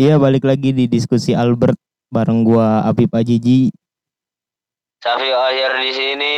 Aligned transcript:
Iya 0.00 0.16
balik 0.16 0.48
lagi 0.48 0.72
di 0.72 0.88
diskusi 0.88 1.36
Albert 1.36 1.76
bareng 2.08 2.40
gua 2.40 2.88
Apip 2.88 3.12
Ajiji. 3.12 3.68
Safi 4.96 5.28
Ahyar 5.28 5.76
di 5.76 5.92
sini. 5.92 6.36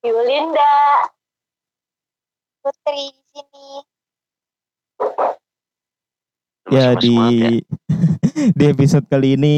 Yulinda. 0.00 0.72
Putri 2.64 3.12
di 3.12 3.20
sini. 3.36 3.68
Ya 6.72 6.96
Masih 6.96 7.04
di 7.04 7.12
ya. 7.12 7.50
di 8.56 8.64
episode 8.64 9.04
kali 9.12 9.36
ini 9.36 9.56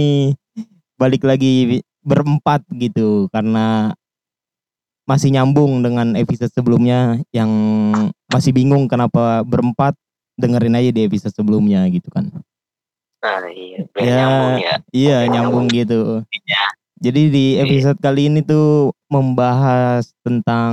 balik 0.98 1.22
lagi 1.22 1.86
berempat 2.02 2.66
gitu 2.74 3.30
karena 3.30 3.94
masih 5.06 5.30
nyambung 5.30 5.78
dengan 5.78 6.18
episode 6.18 6.50
sebelumnya 6.50 7.22
yang 7.30 7.54
masih 8.34 8.50
bingung 8.50 8.90
kenapa 8.90 9.46
berempat 9.46 9.94
dengerin 10.34 10.74
aja 10.74 10.90
di 10.90 11.06
episode 11.06 11.30
sebelumnya 11.30 11.86
gitu 11.86 12.10
kan. 12.10 12.34
Nah, 13.22 13.48
iya, 13.50 13.80
biar 13.90 14.04
Ya. 14.06 14.16
nyambung 14.16 14.56
ya. 14.60 14.74
Iya 14.92 15.18
nyambung 15.28 15.66
gitu. 15.72 16.00
Jadi 16.96 17.22
di 17.28 17.46
episode 17.60 18.00
kali 18.00 18.32
ini 18.32 18.40
tuh 18.40 18.88
membahas 19.12 20.16
tentang 20.24 20.72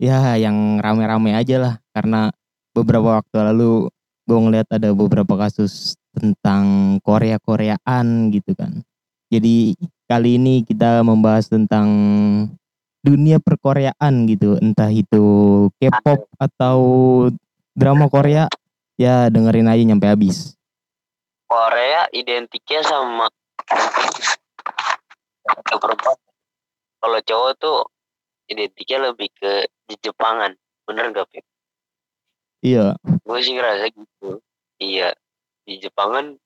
ya 0.00 0.34
yang 0.40 0.80
rame-rame 0.80 1.36
aja 1.36 1.56
lah 1.60 1.74
karena 1.92 2.32
beberapa 2.72 3.20
waktu 3.20 3.52
lalu 3.52 3.92
gue 4.24 4.38
ngeliat 4.40 4.68
ada 4.72 4.88
beberapa 4.96 5.36
kasus 5.36 6.00
tentang 6.16 6.96
Korea 7.04 7.36
Koreaan 7.36 8.32
gitu 8.32 8.56
kan. 8.56 8.80
Jadi 9.28 9.76
kali 10.08 10.40
ini 10.40 10.64
kita 10.64 11.04
membahas 11.04 11.46
tentang 11.52 11.88
dunia 13.04 13.36
perkoreaan 13.40 14.28
gitu, 14.28 14.56
entah 14.60 14.88
itu 14.92 15.24
K-pop 15.76 16.24
atau 16.40 16.78
drama 17.76 18.08
Korea. 18.08 18.48
Ya 19.00 19.32
dengerin 19.32 19.68
aja 19.68 19.80
nyampe 19.80 20.04
habis. 20.08 20.59
Korea 21.50 22.06
identiknya 22.14 22.86
sama 22.86 23.26
perempuan. 25.66 26.14
Kalau 27.00 27.18
cowok 27.18 27.50
tuh 27.58 27.78
identiknya 28.46 29.10
lebih 29.10 29.34
ke 29.34 29.66
di 29.90 29.98
Jepangan. 29.98 30.54
Bener 30.86 31.10
gak, 31.10 31.26
Pip? 31.26 31.42
Iya, 32.62 32.94
Gue 33.26 33.42
sih 33.42 33.58
ngerasa 33.58 33.90
gitu. 33.90 34.38
Iya. 34.78 35.10
Di 35.66 35.80
Jepangan 35.80 36.38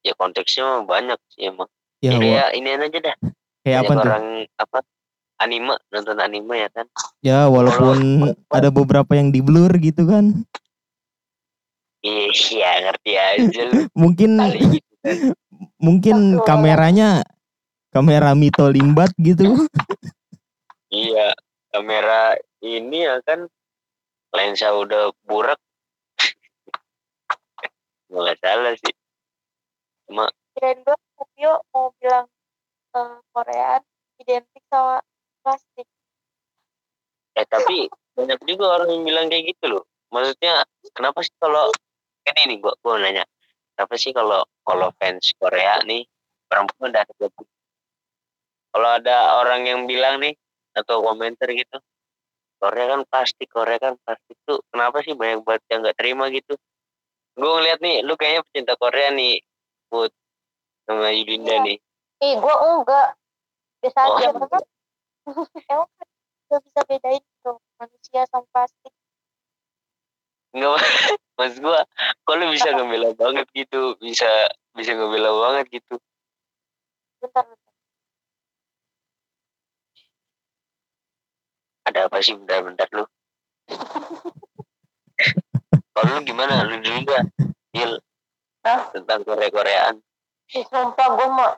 ya 0.00 0.16
konteksnya 0.16 0.64
mah 0.64 0.82
banyak 0.86 1.18
sih 1.28 1.52
emang. 1.52 1.68
ya, 2.00 2.08
Ya, 2.08 2.16
wa- 2.16 2.22
kayak 2.22 2.48
ini 2.56 2.68
aja 2.72 2.98
dah. 3.02 3.16
kayak 3.60 3.76
apa 3.76 3.84
Banyak 3.84 3.98
tuh? 3.98 4.08
orang 4.08 4.24
apa 4.56 4.78
anime 5.38 5.74
nonton 5.90 6.18
anime 6.18 6.54
ya 6.56 6.70
kan 6.72 6.86
Ya 7.20 7.46
walaupun 7.46 7.98
ada 8.48 8.70
beberapa 8.70 9.12
yang 9.12 9.28
di 9.28 9.42
blur 9.42 9.70
gitu 9.76 10.06
kan. 10.06 10.46
Iya 12.32 12.70
ngerti 12.88 13.12
aja 13.14 13.62
lu. 13.68 13.80
Mungkin 14.02 14.30
gitu 14.72 14.92
kan 15.02 15.18
mungkin 15.86 16.42
kameranya 16.42 17.22
kamera 17.94 18.34
Mito 18.34 18.66
Limbat 18.68 19.14
gitu. 19.18 19.66
iya 20.90 21.32
kamera 21.70 22.34
ini 22.60 23.06
ya 23.06 23.22
kan 23.24 23.46
lensa 24.34 24.74
udah 24.74 25.14
burak. 25.24 25.60
Nggak 28.12 28.36
salah 28.42 28.74
sih. 28.76 28.94
Kirain 30.58 30.82
gue 30.82 30.96
Kupio 31.14 31.62
mau 31.70 31.94
bilang 32.02 32.26
eh, 32.98 33.16
Koreaan 33.30 33.82
identik 34.18 34.64
sama 34.66 34.98
plastik. 35.46 35.86
eh 37.38 37.46
tapi 37.46 37.86
banyak 38.18 38.42
juga 38.50 38.82
orang 38.82 38.90
yang 38.90 39.02
bilang 39.06 39.26
kayak 39.30 39.54
gitu 39.54 39.78
loh. 39.78 39.84
Maksudnya 40.10 40.66
kenapa 40.90 41.22
sih 41.22 41.30
kalau 41.38 41.70
ini 42.34 42.54
nih 42.54 42.58
gua 42.60 42.74
gua 42.80 43.00
nanya 43.00 43.24
kenapa 43.74 43.94
sih 43.96 44.12
kalau 44.12 44.44
kalau 44.62 44.88
fans 44.96 45.32
Korea 45.38 45.80
nih 45.84 46.04
perempuan 46.46 46.90
udah 46.90 47.04
lebih 47.08 47.46
kalau 48.68 48.90
ada 48.94 49.16
orang 49.40 49.64
yang 49.64 49.80
bilang 49.84 50.20
nih 50.20 50.34
atau 50.72 51.00
komentar 51.00 51.48
gitu 51.50 51.78
Korea 52.58 52.86
kan 52.90 53.00
plastik 53.06 53.48
Korea 53.48 53.78
kan 53.78 53.94
plastik 54.02 54.36
tuh 54.44 54.60
kenapa 54.68 55.00
sih 55.02 55.14
banyak 55.14 55.42
banget 55.42 55.62
yang 55.70 55.80
nggak 55.82 55.96
terima 55.96 56.28
gitu 56.28 56.54
gue 57.34 57.50
ngeliat 57.54 57.78
nih 57.78 58.02
lu 58.02 58.18
kayaknya 58.18 58.42
pecinta 58.44 58.74
Korea 58.74 59.14
nih 59.14 59.38
Put 59.88 60.10
sama 60.84 61.08
Yulinda 61.10 61.54
Iya. 61.54 61.64
nih 61.64 61.78
Eh, 62.18 62.34
gue 62.34 62.50
enggak. 62.50 63.14
Biasa 63.78 63.98
Oh. 64.02 64.18
aja. 64.18 64.34
Karena 64.34 64.58
emang 65.70 65.86
kan 65.86 66.08
gak 66.50 66.60
bisa 66.66 66.80
bedain 66.82 67.22
tuh 67.46 67.62
manusia 67.78 68.26
sama 68.26 68.42
plastik. 68.50 68.90
Enggak, 70.56 70.80
mas 71.36 71.54
gua, 71.62 71.84
kok 72.24 72.36
lu 72.40 72.48
bisa 72.48 72.72
ngebela 72.72 73.12
banget 73.12 73.44
gitu, 73.52 73.92
bisa 74.00 74.48
bisa 74.72 74.96
ngebela 74.96 75.28
banget 75.28 75.80
gitu. 75.80 76.00
Bentar, 77.20 77.44
bentar. 77.44 77.72
Ada 81.88 82.00
apa 82.08 82.16
sih 82.20 82.36
bentar-bentar 82.36 82.88
lu? 82.96 83.04
Kalau 85.92 86.08
lu 86.16 86.20
gimana? 86.24 86.64
Lu? 86.64 86.80
Deal 87.74 88.00
Hah? 88.64 88.88
tentang 88.92 89.24
Korea-Koreaan. 89.24 90.00
Ih, 90.56 90.64
sumpah 90.72 91.08
gue 91.16 91.28
mau 91.28 91.52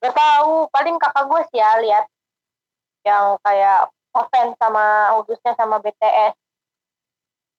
gak 0.00 0.12
tahu 0.12 0.68
paling 0.72 0.96
kakak 1.00 1.24
gue 1.24 1.40
sih 1.52 1.60
ya 1.60 1.70
lihat 1.80 2.04
yang 3.04 3.36
kayak 3.40 3.88
offense 4.12 4.56
sama 4.60 5.12
khususnya 5.16 5.52
sama 5.56 5.80
BTS 5.80 6.36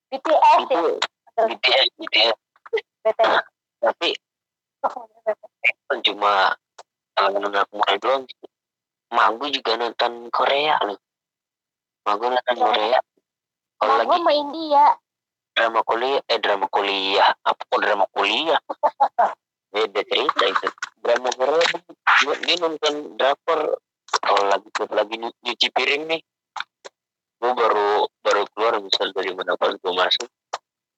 BTS 0.07 0.40
ya 0.40 0.56
Itu 0.63 0.81
BTS, 1.38 1.88
BTS. 2.00 2.38
BTS 3.03 3.44
Tapi 3.78 4.09
kan 5.88 6.00
cuma 6.03 6.56
kalangan 7.13 7.50
anak 7.50 7.68
muda 7.72 7.94
doang. 8.00 8.23
Mak 9.07 9.28
gua 9.40 9.47
juga 9.47 9.72
nonton 9.79 10.28
Korea 10.29 10.75
loh. 10.84 11.00
Mak 12.03 12.16
gua 12.19 12.28
nonton 12.35 12.56
Ya. 12.56 12.63
Korea. 12.63 13.00
Kalau 13.78 13.94
lagi 13.94 14.09
gue 14.09 14.18
sama 14.18 14.34
India 14.34 14.84
drama 15.53 15.81
kuliah, 15.81 16.22
eh 16.29 16.38
drama 16.38 16.66
kuliah, 16.69 17.29
apa 17.41 17.62
kok 17.66 17.81
drama 17.81 18.06
kuliah? 18.13 18.62
Beda 19.74 20.01
cerita 20.06 20.44
itu. 20.45 20.68
Drama 21.01 21.29
Korea 21.34 21.66
dia- 22.41 22.62
nonton 22.62 22.94
drakor 23.18 23.78
kalau 24.22 24.44
lagi 24.50 24.69
lagi 24.89 25.16
nyu- 25.18 25.38
nyuci 25.41 25.68
piring 25.74 26.09
nih. 26.09 26.22
Gue 27.37 27.51
baru 27.53 28.09
baru 28.25 28.43
keluar 28.53 28.73
misal 28.81 29.13
dari 29.13 29.29
mana 29.33 29.53
pas 29.53 29.73
gue 29.73 29.93
masuk. 29.93 30.29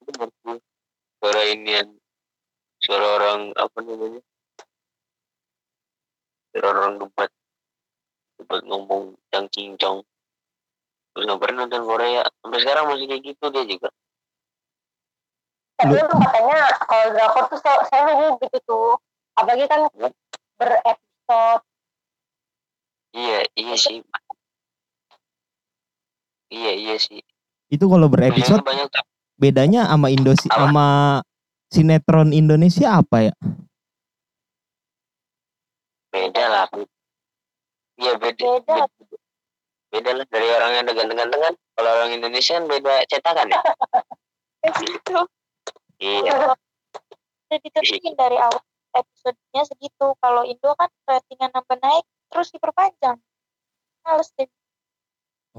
Itu 0.08 0.28
suara 1.20 1.42
ini 1.52 1.70
yang 1.76 1.90
suara 2.80 3.06
orang 3.20 3.40
apa 3.54 3.78
namanya? 3.84 4.22
Suara 6.50 6.68
orang 6.72 6.92
debat 6.96 7.30
debat 8.40 8.60
ngomong 8.64 9.20
yang 9.36 9.46
cincong. 9.52 10.00
Terus 11.12 11.22
nggak 11.28 11.40
pernah 11.44 11.68
nonton 11.68 11.84
Korea. 11.84 12.22
Sampai 12.40 12.58
sekarang 12.64 12.84
masih 12.88 13.06
kayak 13.10 13.22
gitu 13.24 13.44
dia 13.52 13.64
juga. 13.68 13.90
tapi 15.80 15.96
tuh 15.96 16.12
katanya 16.20 16.60
kalau 16.84 17.06
drakor 17.16 17.44
tuh 17.48 17.56
se- 17.56 17.84
seru 17.88 18.36
gitu 18.44 18.58
tuh 18.68 19.00
apalagi 19.32 19.64
kan 19.64 19.88
berepisode 20.60 21.64
Iya, 23.10 23.42
iya 23.58 23.74
sih. 23.74 24.04
Iya, 26.50 26.72
iya 26.74 26.96
sih. 26.98 27.22
Itu 27.70 27.86
kalau 27.86 28.10
berepisode 28.10 28.66
banyak 28.66 28.90
bedanya 29.38 29.86
sama 29.86 30.10
Apa? 30.10 30.50
sama 30.50 30.86
sinetron 31.70 32.34
Indonesia 32.34 32.98
apa 32.98 33.30
ya? 33.30 33.34
Beda 36.10 36.44
lah. 36.50 36.66
Iya, 37.96 38.18
beda. 38.18 38.42
Beda. 38.42 38.78
Beda, 38.90 39.10
beda 39.94 40.10
lah 40.18 40.26
dari 40.26 40.48
orang 40.50 40.72
yang 40.74 40.86
ganteng-ganteng 40.90 41.40
kan. 41.40 41.54
Kalau 41.78 41.90
orang 41.94 42.10
Indonesia 42.10 42.58
kan 42.58 42.64
beda 42.66 42.94
cetakan 43.06 43.46
ya. 43.48 43.60
gitu 44.84 45.18
Iya. 46.00 46.56
udah 47.48 47.58
ditentuin 47.60 48.14
dari 48.16 48.36
awal 48.40 48.60
episodenya 48.96 49.62
segitu 49.68 50.16
kalau 50.20 50.44
Indo 50.44 50.72
kan 50.76 50.88
ratingnya 51.04 51.52
nambah 51.52 51.76
naik 51.80 52.04
terus 52.32 52.48
diperpanjang 52.52 53.20
males 54.04 54.32
deh 54.36 54.48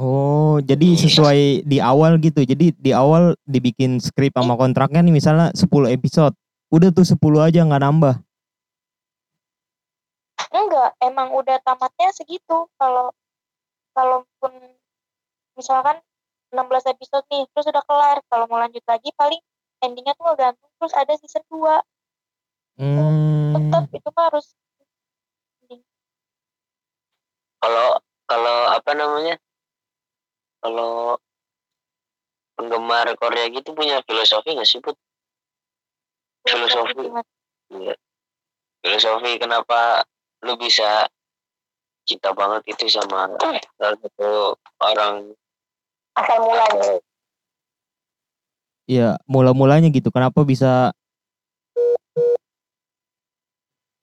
Oh, 0.02 0.58
jadi 0.58 0.98
Iya. 0.98 1.06
sesuai 1.06 1.40
di 1.62 1.78
awal 1.78 2.18
gitu. 2.18 2.42
Jadi 2.42 2.74
di 2.74 2.90
awal 2.90 3.38
dibikin 3.46 4.02
skrip 4.02 4.34
sama 4.34 4.58
kontraknya 4.58 5.06
nih 5.06 5.14
misalnya 5.14 5.54
10 5.54 5.94
episode. 5.94 6.34
Udah 6.74 6.90
tuh 6.90 7.06
10 7.06 7.46
aja 7.46 7.62
nggak 7.62 7.84
nambah. 7.86 8.16
enggak 10.52 10.92
emang 11.00 11.32
udah 11.32 11.64
tamatnya 11.64 12.12
segitu 12.12 12.68
kalau 12.76 13.08
kalaupun 13.96 14.52
misalkan 15.56 15.96
16 16.52 16.92
episode 16.92 17.24
nih 17.32 17.48
terus 17.56 17.72
udah 17.72 17.80
kelar 17.88 18.20
kalau 18.28 18.52
mau 18.52 18.60
lanjut 18.60 18.84
lagi 18.84 19.16
paling 19.16 19.40
endingnya 19.80 20.12
tuh 20.20 20.36
gantung 20.36 20.68
terus 20.76 20.92
ada 20.92 21.16
season 21.16 21.44
2 21.48 21.80
Hmm. 22.76 23.56
tetap 23.56 23.84
itu 23.96 24.10
mah 24.12 24.26
harus 24.28 24.48
Kalau 27.62 27.88
kalau 28.26 28.58
apa 28.74 28.92
namanya? 28.92 29.36
Kalau 30.62 31.18
penggemar 32.56 33.10
Korea 33.18 33.50
gitu 33.50 33.74
punya 33.74 34.06
filosofi 34.06 34.54
nggak 34.54 34.70
sih, 34.70 34.78
Put? 34.78 34.94
Filosofi. 36.46 37.10
Iya. 37.72 37.96
filosofi 38.82 39.38
kenapa 39.38 40.02
lu 40.42 40.58
bisa 40.58 41.06
cinta 42.04 42.34
banget 42.34 42.76
itu 42.76 42.90
sama 42.90 43.30
salah 43.78 43.98
satu 44.02 44.58
orang 44.82 45.38
asal 46.18 46.38
mulanya 46.44 46.98
ya 48.90 49.10
mula-mulanya 49.30 49.94
gitu 49.94 50.10
kenapa 50.10 50.42
bisa 50.44 50.92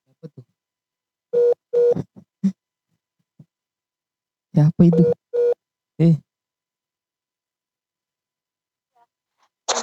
apa 0.09 0.25
tuh 0.31 0.45
siapa 4.55 4.81
itu 4.87 5.03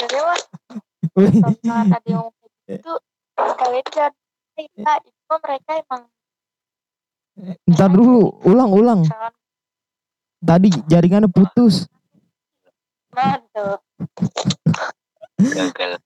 sebenarnya 0.05 0.21
mah 0.29 0.39
kalau 1.15 1.29
misalkan 1.33 1.85
ada 1.89 2.05
yang 2.05 2.21
ngomong 2.21 2.37
kayak 2.37 2.77
gitu 2.77 2.93
kalian 3.35 3.85
jangan 3.89 4.13
cerita 4.55 4.93
itu 5.01 5.35
mereka 5.41 5.71
emang 5.81 6.03
ntar 7.67 7.91
dulu 7.91 8.31
ulang 8.47 8.71
ulang. 8.71 9.01
Misalkan 9.03 9.33
tadi 10.39 10.69
jaringannya 10.87 11.27
putus. 11.27 11.83
Tuh 13.11 13.11
gagal. 13.11 13.79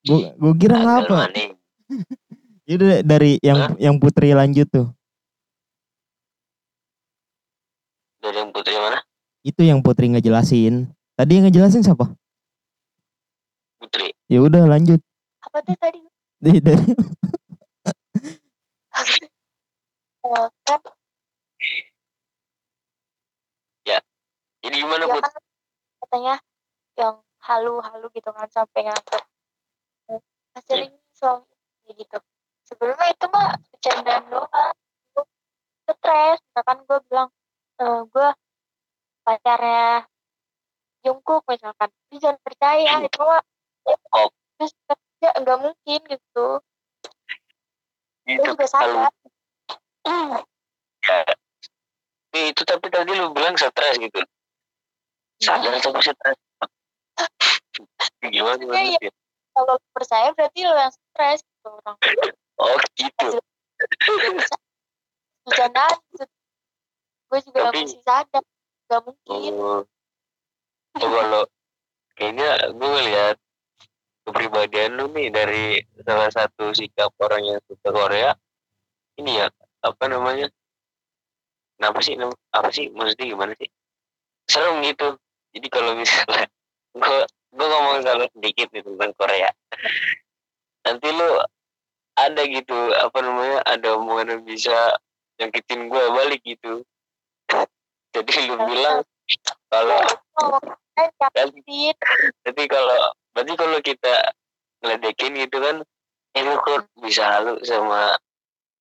Gua 0.00 0.32
gua 0.40 0.52
kira 0.56 0.80
gagal 0.80 0.84
ngapa? 0.84 1.28
itu 2.72 2.84
dari 3.04 3.36
yang 3.44 3.76
yang 3.76 4.00
putri 4.00 4.32
lanjut 4.32 4.64
tuh. 4.72 4.88
Dari 8.24 8.36
yang 8.40 8.48
putri 8.52 8.76
mana 8.80 9.00
itu 9.40 9.62
yang 9.64 9.80
putri 9.80 10.12
ngejelasin. 10.12 10.88
Tadi 11.16 11.32
yang 11.36 11.44
ngejelasin 11.48 11.84
siapa? 11.84 12.12
Putri. 13.80 14.12
Ya 14.28 14.40
udah 14.44 14.68
lanjut. 14.68 15.00
Apa 15.44 15.64
tuh 15.64 15.76
tadi? 15.80 16.00
Dari, 16.40 16.60
dari 16.60 16.84
Oh, 20.20 20.46
kan 20.68 20.80
jadi 24.60 24.76
gimana 24.76 25.08
ya 25.08 25.14
put? 25.16 25.24
kan 25.24 25.32
katanya 26.04 26.34
yang 27.00 27.16
halu-halu 27.40 28.06
gitu 28.12 28.28
kan 28.36 28.48
sampai 28.52 28.84
nganggep 28.84 29.22
eh, 30.12 30.20
sering 30.68 30.92
suami 31.16 31.48
kayak 31.88 31.96
gitu. 32.04 32.18
Sebelumnya 32.68 33.08
itu 33.10 33.26
mah 33.32 33.56
bercandaan 33.72 34.24
doang. 34.28 34.76
Gua 35.16 35.24
stres. 35.88 36.38
Misalkan 36.52 36.78
gue 36.84 36.98
bilang 37.08 37.28
eh 37.80 38.00
gue 38.04 38.28
pacarnya 39.24 40.04
Jungkook 41.00 41.44
misalkan. 41.48 41.88
Tapi 41.88 42.16
jangan 42.20 42.38
percaya 42.44 42.92
itu 43.00 43.20
mah 43.20 43.42
terus 44.60 44.72
ya 45.20 45.30
nggak 45.36 45.58
mungkin 45.60 46.00
gitu. 46.06 46.46
Itu 48.28 48.40
juga 48.44 48.64
kalau 48.68 48.68
sadar 48.68 49.12
ya 50.04 51.18
Eh, 52.30 52.54
itu 52.54 52.62
tapi 52.62 52.86
tadi 52.94 53.10
lu 53.18 53.34
bilang 53.34 53.58
stres 53.58 53.98
gitu. 53.98 54.20
Sadar 55.42 55.82
atau 55.82 55.90
masih 55.90 56.14
stres. 56.14 56.38
Gimana 58.30 58.54
gimana 58.60 58.78
Iya, 58.86 58.98
Pit? 59.02 59.14
kalau 59.50 59.74
lu 59.74 59.88
percaya 59.90 60.30
berarti 60.36 60.60
lo 60.62 60.76
yang 60.78 60.94
stres 60.94 61.40
gitu 61.42 61.68
orang. 61.74 61.96
Oh 62.60 62.76
gitu. 62.92 63.40
Gitu. 63.40 64.54
Gue 67.32 67.40
juga 67.40 67.72
Tapi- 67.72 67.88
masih 67.88 68.00
sadar 68.04 68.44
nggak 68.90 69.06
mungkin. 69.06 69.52
Oh. 69.54 69.82
Oh, 70.98 71.10
kalau 71.14 71.46
kayaknya 72.18 72.74
gue 72.74 72.88
ngeliat 72.90 73.36
kepribadian 74.26 74.98
lu 74.98 75.06
nih 75.14 75.30
dari 75.30 75.78
salah 76.02 76.26
satu 76.34 76.74
sikap 76.74 77.14
orang 77.22 77.46
yang 77.46 77.58
suka 77.70 77.94
Korea 77.94 78.34
ini 79.22 79.38
ya 79.38 79.46
apa 79.86 80.04
namanya? 80.10 80.50
Kenapa 81.78 82.02
sih? 82.02 82.18
Apa 82.50 82.68
sih? 82.74 82.90
Maksudnya 82.90 83.26
gimana 83.30 83.52
sih? 83.54 83.70
Serem 84.50 84.82
gitu. 84.82 85.14
Jadi 85.54 85.66
kalau 85.70 85.94
misalnya 85.94 86.50
gue 86.98 87.18
gue 87.54 87.66
ngomong 87.70 88.02
salah 88.02 88.26
sedikit 88.34 88.74
nih 88.74 88.82
tentang 88.82 89.14
Korea. 89.14 89.54
Nanti 90.82 91.08
lu 91.14 91.30
ada 92.18 92.42
gitu 92.42 92.76
apa 92.98 93.18
namanya? 93.22 93.62
Ada 93.70 93.94
omongan 93.94 94.34
yang 94.34 94.42
bisa 94.42 94.98
nyakitin 95.38 95.86
gue 95.86 96.04
balik 96.10 96.42
gitu 96.42 96.82
jadi 98.10 98.50
lu 98.50 98.56
bilang 98.66 99.06
kalau 99.70 100.02
tapi 102.42 102.62
kalau 102.66 103.00
berarti 103.30 103.54
kalau 103.54 103.78
kita 103.78 104.14
ngeledekin 104.82 105.38
gitu 105.38 105.62
kan 105.62 105.76
lu 106.40 106.54
kok 106.62 106.90
bisa 106.98 107.38
halu 107.38 107.54
sama 107.62 108.18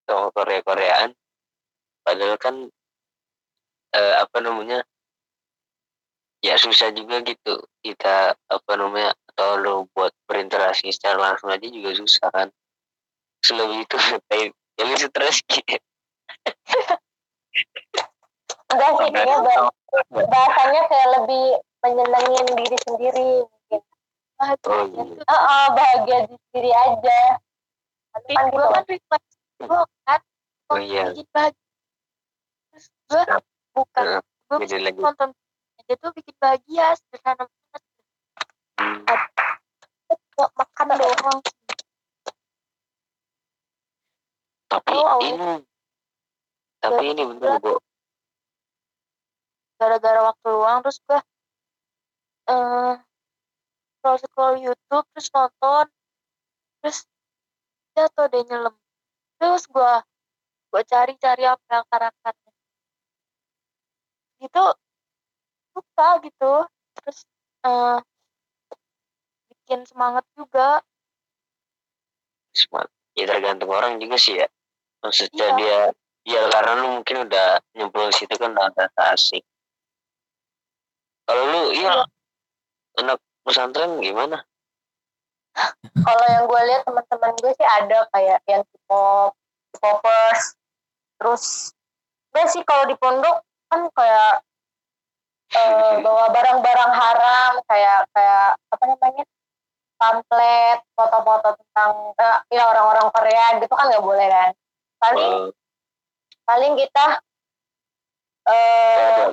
sama 0.10 0.34
Korea 0.34 0.62
Koreaan 0.66 1.10
padahal 2.02 2.38
kan 2.42 2.56
eh, 3.94 4.16
apa 4.18 4.38
namanya 4.42 4.82
ya 6.40 6.56
susah 6.56 6.90
juga 6.96 7.20
gitu 7.22 7.62
kita 7.84 8.34
apa 8.34 8.72
namanya 8.80 9.12
atau 9.36 9.60
lu 9.60 9.76
buat 9.96 10.12
berinteraksi 10.26 10.92
secara 10.92 11.32
langsung 11.32 11.48
aja 11.48 11.64
juga 11.64 11.96
susah 11.96 12.28
kan? 12.32 12.48
Selebih 13.40 13.88
itu 13.88 13.96
kayak 14.28 14.52
ya 14.80 14.84
lu 14.84 14.96
stres 14.96 15.44
gitu 15.48 15.80
enggak 18.70 18.90
sih 18.96 19.08
kayaknya 19.10 19.38
bah- 19.42 19.74
bahasanya 20.30 20.82
kayak 20.88 21.10
lebih 21.20 21.46
menyenangin 21.82 22.48
diri 22.54 22.78
sendiri 22.86 23.30
mungkin. 23.44 23.82
Bahagia 24.40 24.72
Oh, 24.72 24.84
iya. 24.88 25.04
Heeh, 25.28 25.66
bahagia 25.76 26.18
di 26.30 26.36
diri 26.56 26.72
aja. 26.72 27.20
Tapi 28.16 28.32
Kan 28.34 28.46
gue 28.50 28.66
kan 28.66 28.84
request 28.88 29.28
gue 29.60 29.82
kan 30.08 30.22
Oh, 30.70 30.78
iya. 30.80 31.04
bikin 31.12 31.28
bahagia 31.34 31.66
terus 32.70 32.86
gue 33.10 33.22
bukan 33.74 34.04
gue 34.50 35.02
nonton 35.02 35.30
aja 35.82 35.94
tuh 35.98 36.12
bikin 36.14 36.36
bahagia 36.38 36.86
sederhana 36.96 37.44
banget. 37.44 37.82
Hmm. 38.80 38.98
Makan 40.40 40.88
doang? 40.96 41.40
Tapi 44.70 44.94
Oh, 44.96 45.20
ini 45.20 45.52
tapi 46.80 47.04
ini 47.12 47.24
bener 47.28 47.60
bu 47.60 47.76
gara-gara 49.80 50.20
waktu 50.22 50.48
luang 50.52 50.84
terus 50.84 51.00
gue 51.08 51.20
eh 52.52 52.96
scroll 54.00 54.20
scroll 54.20 54.56
YouTube 54.60 55.06
terus 55.16 55.30
nonton 55.32 55.86
terus 56.84 57.08
jatuh 57.96 58.28
deh 58.28 58.44
nyelem 58.44 58.76
terus 59.40 59.64
gue 59.72 59.94
gue 60.70 60.82
cari-cari 60.86 61.44
apa 61.48 61.88
karakternya 61.88 62.52
gitu 64.40 64.66
suka 65.80 66.10
gitu. 66.24 66.54
Terus 67.00 67.20
eh 67.64 67.98
bikin 69.52 69.88
semangat 69.88 70.26
juga. 70.36 70.84
Smart. 72.56 72.92
ya 73.18 73.28
tergantung 73.28 73.68
orang 73.68 74.00
juga 74.00 74.16
sih 74.16 74.40
ya. 74.40 74.48
Maksudnya 75.04 75.48
Iya. 75.56 75.58
dia 75.60 75.80
ya 76.24 76.42
karena 76.52 76.72
lu 76.80 76.88
mungkin 77.00 77.28
udah 77.28 77.60
nyemplung 77.76 78.12
situ 78.16 78.32
kan 78.40 78.56
udah 78.56 78.72
asik 79.12 79.44
kalau 81.30 81.44
lu 81.46 81.62
iya. 81.78 82.10
Anak 82.98 83.22
pesantren 83.46 84.02
gimana? 84.02 84.42
Kalau 86.02 86.26
yang 86.26 86.50
gue 86.50 86.62
lihat 86.74 86.82
teman-teman 86.90 87.38
gue 87.38 87.54
sih 87.54 87.68
ada 87.68 88.10
kayak 88.10 88.42
yang 88.50 88.66
K-pop, 88.66 89.38
K-popers, 89.78 90.58
terus 91.22 91.44
gue 92.34 92.44
sih 92.50 92.66
kalau 92.66 92.90
di 92.90 92.98
pondok 92.98 93.46
kan 93.70 93.86
kayak 93.94 94.42
eh, 95.54 95.94
bawa 96.06 96.34
barang-barang 96.34 96.92
haram 96.98 97.52
kayak 97.70 98.10
kayak 98.18 98.58
apa 98.74 98.84
namanya 98.90 99.24
pamflet, 100.02 100.80
foto-foto 100.98 101.50
tentang 101.62 101.92
eh, 102.18 102.38
ya 102.58 102.64
orang-orang 102.66 103.08
Korea 103.14 103.46
gitu 103.62 103.74
kan 103.78 103.86
nggak 103.94 104.06
boleh 104.06 104.28
kan. 104.34 104.50
Paling 104.98 105.30
Oh, 105.30 105.52
paling 106.50 106.74
kita 106.74 107.06
eh 108.50 109.30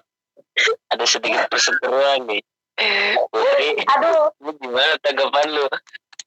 ada, 0.56 0.72
ada 0.96 1.04
sedikit 1.04 1.44
perseteruan 1.52 2.24
nih. 2.26 2.42
Putri 3.32 3.80
aduh. 3.88 4.32
lu 4.44 4.52
gimana 4.60 4.96
tanggapan 5.00 5.46
lu? 5.52 5.64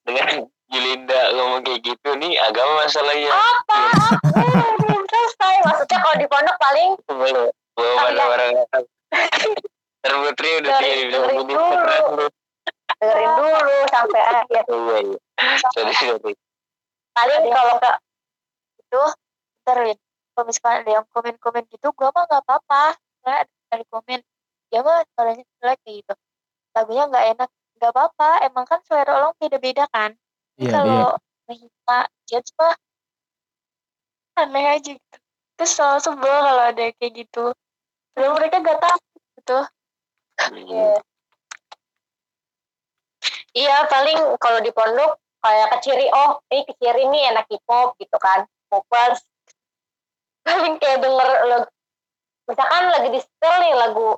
Dengan 0.05 0.50
Yulinda 0.69 1.21
ngomong 1.38 1.62
kayak 1.65 1.81
gitu 1.86 2.09
nih 2.17 2.38
agama 2.41 2.86
masalahnya. 2.86 3.33
Apa? 3.33 3.81
Belum 4.81 5.03
selesai. 5.05 5.55
Maksudnya 5.65 5.98
kalau 6.01 6.15
di 6.17 6.27
pondok 6.29 6.57
paling 6.57 6.89
belum 7.09 7.50
Oh, 7.79 8.12
iya. 8.12 8.25
barang 8.27 8.51
Ntar 10.03 10.13
Putri 10.19 10.50
udah 10.59 10.71
tinggal 10.83 11.00
bilang 11.07 11.48
gini 11.48 11.53
dengerin 13.00 13.31
dulu 13.39 13.75
sampai 13.88 14.21
akhir. 14.21 14.63
iya 14.67 14.98
iya. 15.07 15.17
Sorry 15.71 15.93
sorry. 15.95 16.33
Paling 17.15 17.41
kalau 17.48 17.74
nggak 17.79 17.95
itu 18.79 19.03
ntar 19.63 19.77
Lin, 19.88 20.00
kalau 20.36 20.43
misalkan 20.48 20.75
ada 20.83 20.91
yang 21.00 21.05
komen-komen 21.15 21.63
gitu 21.71 21.88
gua 21.95 22.12
mah 22.12 22.24
nggak 22.27 22.43
apa-apa. 22.43 22.83
Ada 23.24 23.48
dari 23.69 23.85
komen 23.88 24.19
ya 24.73 24.79
mah 24.81 25.05
suaranya 25.13 25.45
jelek 25.61 25.77
kayak 25.85 25.95
gitu 26.03 26.13
lagunya 26.73 27.03
nggak 27.09 27.25
enak 27.38 27.49
nggak 27.79 27.91
apa-apa 27.95 28.29
emang 28.45 28.65
kan 28.67 28.79
selera 28.85 29.11
orang 29.15 29.33
beda-beda 29.39 29.85
kan 29.89 30.13
Ini 30.59 30.67
Iya, 30.67 30.71
kalau 30.75 30.91
iya. 30.91 31.09
ngehina 31.47 31.99
judge 32.27 32.51
mah 32.59 32.75
aneh 34.39 34.65
aja 34.75 34.91
gitu. 34.95 35.17
Terus 35.59 35.71
selalu 35.75 35.99
sebel 35.99 36.35
kalau 36.43 36.63
ada 36.63 36.83
kayak 36.95 37.13
gitu. 37.15 37.45
Padahal 38.15 38.33
mereka 38.39 38.55
gak 38.63 38.79
tahu 38.79 38.99
gitu. 39.39 39.59
Hmm. 40.39 40.99
Iya 43.51 43.77
paling 43.91 44.39
kalau 44.39 44.59
di 44.63 44.71
pondok 44.71 45.19
kayak 45.43 45.67
keciri 45.79 46.07
oh 46.11 46.39
ini 46.51 46.63
keciri 46.63 47.01
nih 47.11 47.33
enak 47.35 47.47
hip 47.51 47.63
hop 47.67 47.95
gitu 47.99 48.15
kan 48.19 48.47
popers 48.71 49.23
paling 50.43 50.75
kayak 50.79 50.99
denger 51.03 51.27
lagu 51.47 51.67
misalkan 52.50 52.89
lagi 52.89 53.10
di 53.13 53.20
setel 53.22 53.53
nih 53.62 53.74
lagu 53.77 54.18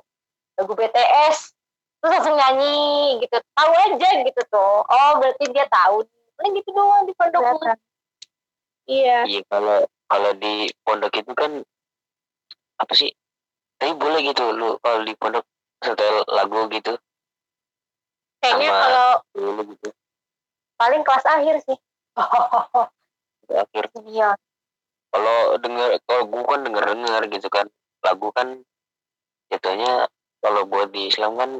lagu 0.56 0.72
BTS 0.72 1.52
terus 2.00 2.10
langsung 2.16 2.34
nyanyi 2.34 3.20
gitu. 3.20 3.36
Tahu 3.36 3.70
aja 3.76 4.08
gitu 4.24 4.42
tuh. 4.48 4.80
Oh 4.88 5.10
berarti 5.20 5.44
dia 5.52 5.68
tahu 5.68 6.02
paling 6.40 6.52
gitu 6.58 6.70
doang 6.72 7.04
di 7.04 7.12
pondok 7.14 7.44
iya. 8.88 9.22
Iya 9.28 9.40
kalau 9.46 9.84
kalau 10.08 10.30
di 10.34 10.72
pondok 10.82 11.12
itu 11.14 11.32
kan 11.36 11.60
apa 12.80 12.92
sih? 12.96 13.12
Tapi 13.78 13.92
boleh 13.94 14.24
gitu 14.26 14.50
lu 14.50 14.80
kalau 14.80 15.04
di 15.04 15.12
pondok 15.14 15.44
setel 15.84 16.24
lagu 16.32 16.66
gitu. 16.72 16.96
Kayaknya 18.42 18.68
Sama- 18.72 18.82
kalau 18.82 19.10
dulu 19.36 19.62
gitu. 19.76 19.88
paling 20.80 21.02
kelas 21.06 21.26
akhir 21.28 21.62
sih. 21.62 21.78
Akhir. 23.52 23.84
Iya. 24.08 24.34
Kalau 25.12 25.38
denger 25.60 26.00
kalau 26.08 26.22
gua 26.26 26.56
kan 26.56 26.60
denger 26.66 26.84
denger 26.96 27.22
gitu 27.30 27.48
kan 27.52 27.68
lagu 28.02 28.28
kan 28.34 28.60
jatuhnya 29.48 30.06
kalau 30.42 30.66
buat 30.66 30.90
di 30.90 31.06
Islam 31.06 31.38
kan 31.38 31.50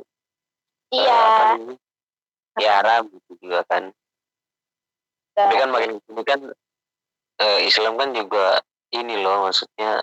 iya 0.90 1.54
namanya, 1.54 1.76
di 2.58 2.64
Arab 2.66 3.02
gitu 3.08 3.32
juga 3.40 3.62
kan 3.64 3.94
tapi 5.32 5.54
kan 5.56 5.68
makin 5.72 5.96
ini 5.96 6.22
kan 6.22 6.40
eh, 7.40 7.58
Islam 7.64 7.96
kan 7.96 8.12
juga 8.12 8.60
ini 8.92 9.16
loh 9.18 9.48
maksudnya 9.48 10.02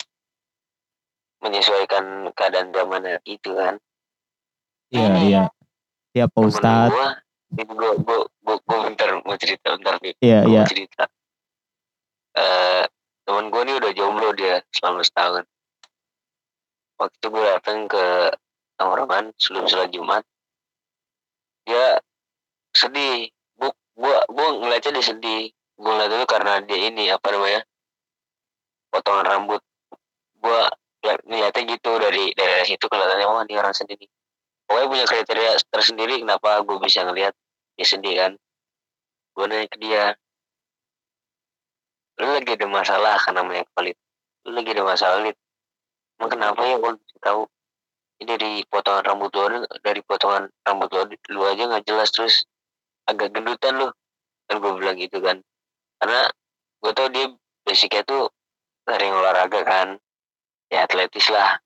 menyesuaikan 1.39 2.34
keadaan 2.34 2.72
zaman 2.72 3.05
itu 3.24 3.51
kan 3.53 3.77
Iya, 4.89 5.05
Hmm. 5.05 5.22
iya. 5.22 5.43
Iya, 6.10 6.25
Pak 6.25 6.41
Temen 6.41 6.50
Ustadz. 6.50 6.89
gua 6.89 7.08
ini 7.53 7.63
gua 7.69 7.91
gua 8.01 8.19
gua, 8.41 8.55
gua 8.65 8.77
bentar 8.89 9.10
mau 9.22 9.38
cerita 9.38 9.77
bentar 9.77 9.96
nih 10.01 10.13
Iya, 10.17 10.39
gua 10.41 10.50
iya. 10.50 10.62
mau 10.65 10.65
cerita 10.65 11.03
eh 12.34 12.84
temen 13.22 13.46
gua 13.53 13.62
nih 13.62 13.75
udah 13.77 13.91
jomblo 13.93 14.29
dia 14.34 14.65
selama 14.74 15.05
setahun 15.05 15.46
waktu 17.00 17.15
itu 17.15 17.27
gua 17.32 17.58
datang 17.58 17.88
ke 17.88 18.36
tongkrongan 18.75 19.32
sebelum 19.39 19.65
sholat 19.65 19.89
Jumat. 19.89 20.24
Dia 21.63 21.98
sedih. 22.75 23.32
Gua 23.56 23.72
gua 23.96 24.18
gua 24.27 24.48
ngeliatnya 24.60 25.00
dia 25.00 25.06
sedih. 25.15 25.44
Gua 25.79 25.96
ngeliat 25.96 26.12
itu 26.20 26.27
karena 26.27 26.53
dia 26.68 26.79
ini 26.91 27.08
apa 27.08 27.27
namanya 27.32 27.62
potongan 28.91 29.25
rambut. 29.25 29.62
Gua 30.44 30.68
liat- 31.03 31.24
ngeliatnya 31.24 31.63
gitu 31.79 31.91
dari 31.98 32.36
dari 32.36 32.68
situ 32.68 32.86
kelihatannya 32.86 33.25
wah 33.25 33.44
ini 33.48 33.56
orang 33.56 33.72
sedih 33.72 33.96
nih. 33.96 34.10
Pokoknya 34.68 34.88
punya 34.91 35.06
kriteria 35.10 35.51
tersendiri 35.74 36.22
kenapa 36.22 36.62
gue 36.62 36.77
bisa 36.77 37.01
ngelihat 37.01 37.34
dia 37.74 37.88
sedih 37.89 38.13
kan. 38.22 38.32
Gue 39.34 39.46
nanya 39.50 39.65
ke 39.65 39.77
dia 39.82 40.13
lu 42.20 42.36
lagi 42.36 42.51
ada 42.53 42.68
masalah? 42.68 43.15
Kan 43.18 43.34
namanya 43.39 43.65
valid 43.74 43.98
lu 44.46 44.51
lagi 44.53 44.70
ada 44.75 44.84
masalah 44.86 45.18
lid 45.25 45.34
emang 46.20 46.30
kenapa 46.36 46.62
ya 46.68 46.76
gue 46.76 46.94
tahu? 47.24 47.48
Ini 48.20 48.36
dari 48.36 48.54
potongan 48.68 49.04
rambut 49.08 49.32
lu 49.32 49.64
dari 49.80 50.04
potongan 50.04 50.52
rambut 50.68 50.92
lu, 50.92 51.08
lu 51.32 51.42
aja 51.48 51.64
nggak 51.72 51.88
jelas 51.88 52.12
terus 52.12 52.44
agak 53.08 53.32
gendutan 53.32 53.80
lu. 53.80 53.88
Kan 54.52 54.60
gue 54.60 54.72
bilang 54.76 55.00
gitu 55.00 55.24
kan. 55.24 55.40
Karena 56.04 56.28
gue 56.84 56.92
tau 56.92 57.08
dia 57.08 57.32
basicnya 57.64 58.04
tuh 58.04 58.28
sering 58.84 59.16
olahraga 59.16 59.64
kan. 59.64 59.88
Ya 60.68 60.84
atletis 60.84 61.32
lah. 61.32 61.64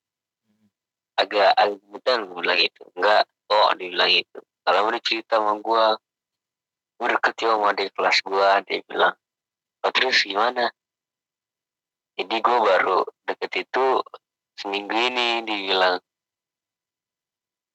Agak 1.18 1.58
agak 1.58 1.82
gendutan 1.82 2.30
gue 2.30 2.38
bilang 2.38 2.60
gitu. 2.62 2.82
Enggak 2.94 3.26
kok 3.50 3.74
dia 3.82 3.90
bilang 3.90 4.10
gitu. 4.14 4.40
Kalau 4.64 4.80
udah 4.88 5.02
cerita 5.02 5.36
sama 5.42 5.54
gue 5.58 5.86
gue 6.94 7.08
deket 7.20 7.34
ya 7.42 7.50
sama 7.58 7.66
adik 7.74 7.90
kelas 7.98 8.18
gue 8.22 8.50
dia 8.70 8.80
bilang. 8.86 9.16
Oh, 9.84 9.92
terus 9.92 10.24
gimana? 10.24 10.70
Jadi 12.14 12.36
gue 12.40 12.58
baru 12.62 13.02
deket 13.26 13.68
itu 13.68 13.86
seminggu 14.60 14.94
ini 14.94 15.42
dia 15.46 15.60
bilang 15.70 15.98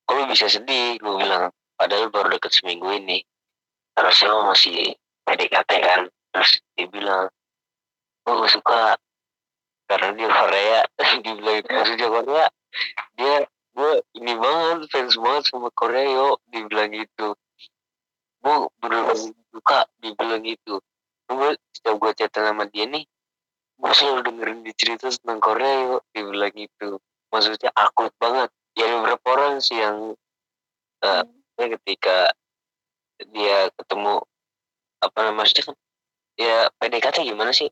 kok 0.09 0.25
bisa 0.33 0.47
sedih? 0.49 0.97
Gue 0.99 1.15
bilang 1.21 1.53
padahal 1.77 2.09
baru 2.09 2.33
deket 2.33 2.57
seminggu 2.57 2.89
ini. 2.97 3.21
Harusnya 3.99 4.33
lo 4.33 4.49
masih 4.49 4.95
PDKT 5.29 5.71
kan? 5.85 6.03
Terus 6.33 6.51
dia 6.79 6.87
bilang 6.89 7.27
gue 8.25 8.49
suka. 8.49 8.97
Karena 9.89 10.13
dia 10.17 10.29
Korea 10.29 10.81
dia 11.25 11.33
bilang 11.37 11.57
maksudnya 11.65 12.09
Korea. 12.09 12.47
Dia 13.21 13.37
gue 13.79 13.93
ini 14.19 14.33
banget 14.35 14.79
fans 14.91 15.15
banget 15.21 15.43
sama 15.53 15.69
Korea 15.77 16.05
yo. 16.09 16.29
Dia 16.49 16.63
bilang 16.65 16.91
gitu. 16.95 17.37
Gue 18.41 18.57
bener-bener 18.81 19.35
suka 19.53 19.85
dia 20.01 20.13
bilang 20.17 20.41
gitu. 20.47 20.81
Gue 21.29 21.53
setiap 21.77 22.01
gue 22.01 22.11
chatan 22.17 22.49
sama 22.49 22.65
dia 22.73 22.89
nih 22.89 23.05
gue 23.79 23.93
selalu 23.95 24.21
dengerin 24.27 24.59
dia 24.67 24.75
cerita 24.75 25.07
tentang 25.07 25.39
Korea 25.39 25.75
yo. 25.87 25.97
Dia 26.11 26.23
bilang 26.27 26.55
gitu. 26.55 26.99
Maksudnya 27.31 27.71
akut 27.79 28.11
banget. 28.19 28.51
Ya 28.75 28.87
beberapa 28.99 29.27
orang 29.39 29.63
sih 29.63 29.79
yang 29.79 30.19
eh, 31.03 31.25
ya 31.59 31.67
ketika 31.79 32.35
dia 33.35 33.71
ketemu 33.75 34.23
apa 34.99 35.19
namanya 35.23 35.47
maksudnya 35.47 35.65
kan 35.71 35.77
ya 36.39 36.57
PDKT 36.79 37.17
gimana 37.27 37.51
sih? 37.55 37.71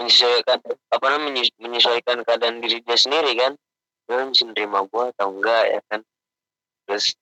Menyesuaikan 0.00 0.58
apa 0.92 1.06
namanya 1.10 1.24
menyes- 1.32 1.58
menyesuaikan 1.60 2.24
keadaan 2.24 2.64
diri 2.64 2.80
dia 2.80 2.96
sendiri 2.96 3.32
kan? 3.36 3.52
Dia 4.08 4.24
bisa 4.24 4.48
nerima 4.48 4.88
gua 4.88 5.12
atau 5.12 5.36
enggak 5.36 5.64
ya 5.68 5.80
kan? 5.92 6.00
Terus 6.88 7.12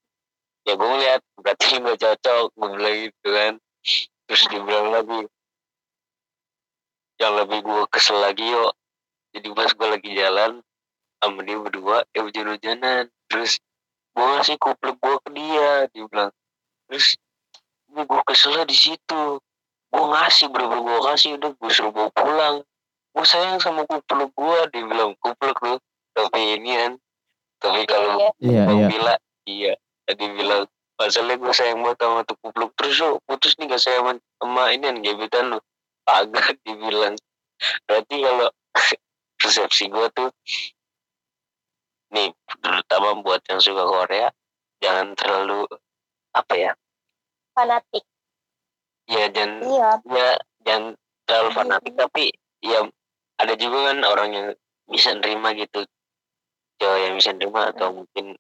ya 0.66 0.75
gue 0.75 0.87
ngeliat 0.87 1.20
berarti 1.38 1.66
nggak 1.82 1.99
cocok 1.99 2.42
gue 2.54 2.68
bilang 2.78 2.96
gitu 3.11 3.28
kan? 3.30 3.52
Terus 4.26 4.42
dia 4.50 4.61
bilang 4.62 4.90
lagi 4.94 5.18
yang 7.16 7.32
lebih 7.37 7.64
gue 7.64 7.82
kesel 7.88 8.20
lagi 8.20 8.44
yo. 8.44 8.73
Jadi 9.32 9.52
pas 9.52 9.68
gue 9.68 9.88
lagi 9.88 10.11
jalan 10.16 10.61
sama 11.20 11.40
dia 11.44 11.56
berdua 11.61 12.04
ya 12.12 12.20
hujan-hujanan. 12.25 13.08
Terus 13.28 13.61
gue 14.16 14.25
ngasih 14.25 14.56
kupluk 14.61 14.96
gue 15.00 15.16
ke 15.25 15.30
dia 15.37 15.70
dia 15.92 16.04
bilang 16.08 16.32
terus 16.87 17.18
ini 17.92 18.02
gue 18.04 18.20
keselnya 18.25 18.64
di 18.68 18.76
situ. 18.76 19.25
Gue 19.92 20.04
ngasih 20.12 20.52
berapa 20.52 20.76
gue 20.76 20.99
kasih 21.12 21.30
udah 21.40 21.50
gue 21.56 21.70
suruh 21.73 21.92
bawa 21.92 22.11
pulang. 22.12 22.56
Gue 23.16 23.25
sayang 23.25 23.61
sama 23.61 23.88
kupluk 23.88 24.32
gue 24.37 24.58
dia 24.73 24.82
bilang. 24.85 25.16
Kupluk 25.20 25.56
lu 25.64 25.76
tapi 26.16 26.61
ini 26.61 26.73
kan 26.76 26.92
tapi 27.61 27.88
kalau 27.88 28.20
Iya. 28.20 28.30
Iya, 28.40 28.62
Bang 28.68 28.78
iya. 28.78 28.88
Bila 28.88 29.14
iya. 29.49 29.75
Tadi 30.06 30.25
bilang 30.37 30.64
masalahnya 30.96 31.40
gue 31.40 31.52
sayang 31.52 31.80
banget 31.80 31.99
sama 32.04 32.20
tuh 32.28 32.37
kupluk. 32.44 32.70
Terus 32.76 32.94
lu 33.00 33.16
putus 33.25 33.52
nih 33.56 33.73
gak 33.73 33.80
sayang 33.80 34.04
sama, 34.04 34.12
sama 34.40 34.62
ini 34.73 34.85
kan 34.85 34.96
gebetan 35.00 35.44
lu 35.56 35.58
agak 36.06 36.56
dibilang. 36.64 37.14
Berarti 37.86 38.16
kalau 38.22 38.48
persepsi 39.40 39.90
gue 39.90 40.06
tuh 40.14 40.30
nih 42.14 42.30
terutama 42.62 43.18
buat 43.20 43.42
yang 43.50 43.58
suka 43.58 43.82
Korea 43.82 44.30
jangan 44.78 45.12
terlalu 45.18 45.66
apa 46.32 46.54
ya? 46.54 46.72
Fanatik. 47.56 48.04
Ya 49.06 49.26
jangan 49.30 49.62
Iya. 49.62 49.90
ya 50.06 50.28
jangan 50.66 50.84
terlalu 51.26 51.50
fanatik 51.54 51.94
tapi 51.98 52.30
ya 52.62 52.86
ada 53.36 53.54
juga 53.58 53.90
kan 53.92 53.98
orang 54.06 54.30
yang 54.32 54.46
bisa 54.86 55.14
nerima 55.18 55.52
gitu. 55.58 55.82
Cowok 56.76 56.98
yang 57.00 57.14
bisa 57.16 57.30
nerima 57.34 57.72
atau 57.72 57.88
mungkin 57.92 58.36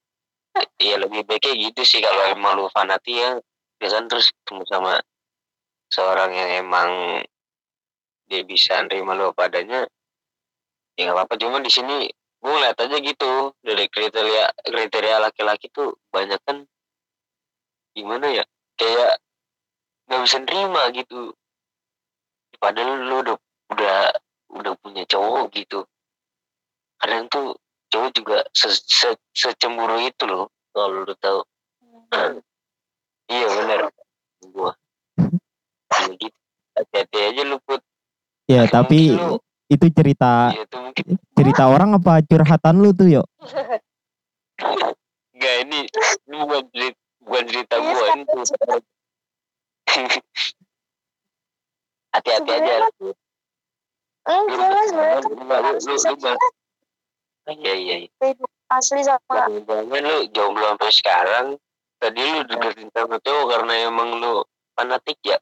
ya 0.80 0.96
lebih 1.00 1.24
baiknya 1.24 1.52
gitu 1.68 1.82
sih 1.84 2.00
kalau 2.04 2.28
emang 2.30 2.60
lu 2.60 2.68
fanatik 2.70 3.16
ya. 3.16 3.30
Biasanya 3.76 4.08
terus 4.08 4.32
ketemu 4.32 4.62
sama 4.68 4.92
seorang 5.92 6.32
yang 6.32 6.50
emang 6.64 6.90
dia 8.26 8.42
bisa 8.42 8.82
nerima 8.82 9.14
lu 9.14 9.30
apa 9.30 9.46
adanya 9.46 9.86
ya 10.98 11.00
nggak 11.08 11.16
apa-apa. 11.16 11.34
Cuma 11.38 11.58
di 11.62 11.70
sini 11.70 12.10
gue 12.42 12.50
ngeliat 12.50 12.78
aja 12.78 12.96
gitu 13.00 13.32
dari 13.64 13.84
kriteria 13.88 14.44
kriteria 14.66 15.16
laki-laki 15.18 15.72
tuh 15.72 15.96
banyak 16.12 16.38
kan 16.46 16.62
gimana 17.96 18.28
ya 18.28 18.44
kayak 18.76 19.18
nggak 20.06 20.20
bisa 20.26 20.38
nerima 20.42 20.82
gitu. 20.92 21.32
Padahal 22.56 23.02
lu 23.04 23.16
udah 23.22 23.36
udah 23.72 23.98
udah 24.56 24.72
punya 24.80 25.04
cowok 25.06 25.52
gitu. 25.52 25.84
Kadang 26.96 27.28
tuh 27.28 27.56
cowok 27.92 28.10
juga 28.16 28.38
se, 28.56 28.72
se, 28.72 29.12
secemburu 29.36 30.00
itu 30.00 30.24
loh 30.24 30.48
kalau 30.72 31.04
lu 31.04 31.14
tahu. 31.18 31.40
Iya 33.26 33.46
bener. 33.50 33.80
Gua. 34.50 34.72
Ya 35.96 36.12
gitu. 36.12 36.38
Hati-hati 36.76 37.18
aja 37.32 37.42
lu 37.48 37.56
put 37.64 37.80
Ya, 38.46 38.62
Mungkin 38.62 38.74
tapi 38.78 39.00
lu- 39.10 39.42
itu 39.66 39.86
cerita 39.90 40.54
ya 40.54 40.62
tuh 40.70 40.78
mungkin. 40.86 41.18
cerita 41.34 41.66
orang 41.66 41.98
apa 41.98 42.22
curhatan 42.22 42.78
lu 42.78 42.94
tuh, 42.94 43.10
yuk? 43.10 43.26
enggak 45.34 45.54
ini 45.66 45.78
ini 46.30 46.34
bukan 46.38 46.62
cerita 46.70 46.96
bukan 47.26 47.44
cerita 47.50 47.74
Iya, 47.76 47.90
gua 47.90 48.06
ini 48.14 48.22
tuh 48.24 48.42
hati-hati 52.14 52.50
aja. 52.54 52.74
Enggak 54.26 54.68
lu, 54.70 55.34
banget 55.46 55.74
iya 57.46 57.74
iya 57.74 57.96
iya. 58.06 58.10
asli 58.70 59.02
sama. 59.02 59.46
Jangan 59.66 60.02
lu 60.02 60.16
jomblo 60.30 60.66
sampai 60.74 60.90
sekarang. 60.94 61.46
Tadi 61.98 62.20
lu 62.22 62.40
deketin 62.46 62.90
sama 62.94 63.18
cowok 63.22 63.44
karena 63.50 63.72
emang 63.90 64.22
lu 64.22 64.42
fanatik 64.78 65.18
ya. 65.26 65.38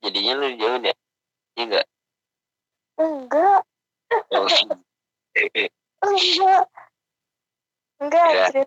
Jadinya 0.00 0.32
lu 0.40 0.46
jauhin 0.56 0.88
ya. 0.88 0.94
Iya 1.56 1.64
enggak 1.68 1.86
enggak. 2.98 3.60
Oh, 6.02 6.14
enggak. 6.14 6.64
Enggak 7.98 8.26
Ya. 8.30 8.62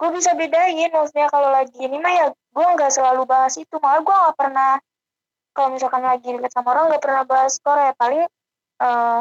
gue 0.00 0.10
bisa 0.16 0.32
bedain 0.32 0.88
maksudnya 0.96 1.28
kalau 1.28 1.52
lagi 1.52 1.76
ini 1.76 2.00
mah 2.00 2.08
ya 2.08 2.26
gue 2.32 2.66
nggak 2.72 2.88
selalu 2.88 3.28
bahas 3.28 3.52
itu. 3.60 3.76
Malah 3.76 4.00
gue 4.00 4.16
nggak 4.16 4.36
pernah 4.38 4.72
kalau 5.52 5.68
misalkan 5.76 6.00
lagi 6.00 6.24
deket 6.24 6.52
sama 6.56 6.72
orang 6.72 6.88
nggak 6.88 7.04
pernah 7.04 7.22
bahas 7.28 7.60
Korea 7.60 7.92
paling 7.98 8.24
eh 8.80 9.20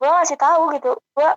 gue 0.00 0.08
ngasih 0.08 0.38
tahu 0.40 0.72
gitu. 0.78 0.96
Gue 1.12 1.28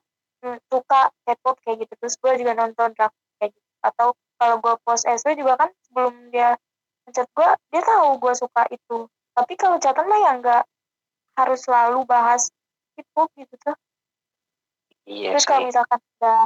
mm, 0.47 0.57
suka 0.71 1.11
K-pop 1.27 1.55
kayak 1.67 1.77
gitu. 1.83 1.93
Terus 1.99 2.15
gue 2.15 2.31
juga 2.39 2.51
nonton 2.55 2.95
drakor 2.95 3.23
kayak 3.43 3.51
gitu. 3.51 3.69
Atau 3.83 4.07
kalau 4.39 4.55
gue 4.63 4.73
post 4.87 5.03
SW 5.03 5.35
juga 5.35 5.59
kan 5.59 5.69
sebelum 5.89 6.13
dia 6.31 6.55
ngechat 7.05 7.27
gue 7.35 7.49
dia 7.75 7.81
tahu 7.83 8.07
gue 8.23 8.33
suka 8.39 8.63
itu. 8.71 8.97
Tapi 9.35 9.53
kalau 9.59 9.77
chatan 9.83 10.07
mah 10.07 10.19
ya 10.21 10.31
nggak 10.39 10.63
harus 11.35 11.59
selalu 11.63 12.07
bahas 12.07 12.49
K-pop 12.95 13.29
gitu 13.35 13.55
tuh. 13.59 13.77
Iya 15.05 15.37
terus 15.37 15.45
kalau 15.45 15.69
misalkan 15.69 15.99
udah 16.17 16.41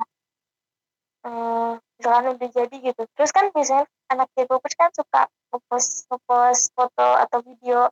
eh, 1.24 1.72
misalkan 1.96 2.26
udah 2.36 2.50
jadi 2.52 2.76
gitu 2.92 3.02
terus 3.16 3.32
kan 3.32 3.48
biasanya 3.56 3.88
anak 4.12 4.28
K-popers 4.36 4.76
kan 4.76 4.92
suka 4.92 5.32
ngepost 5.54 6.10
ngepost 6.10 6.64
foto 6.76 7.10
atau 7.22 7.40
video. 7.46 7.90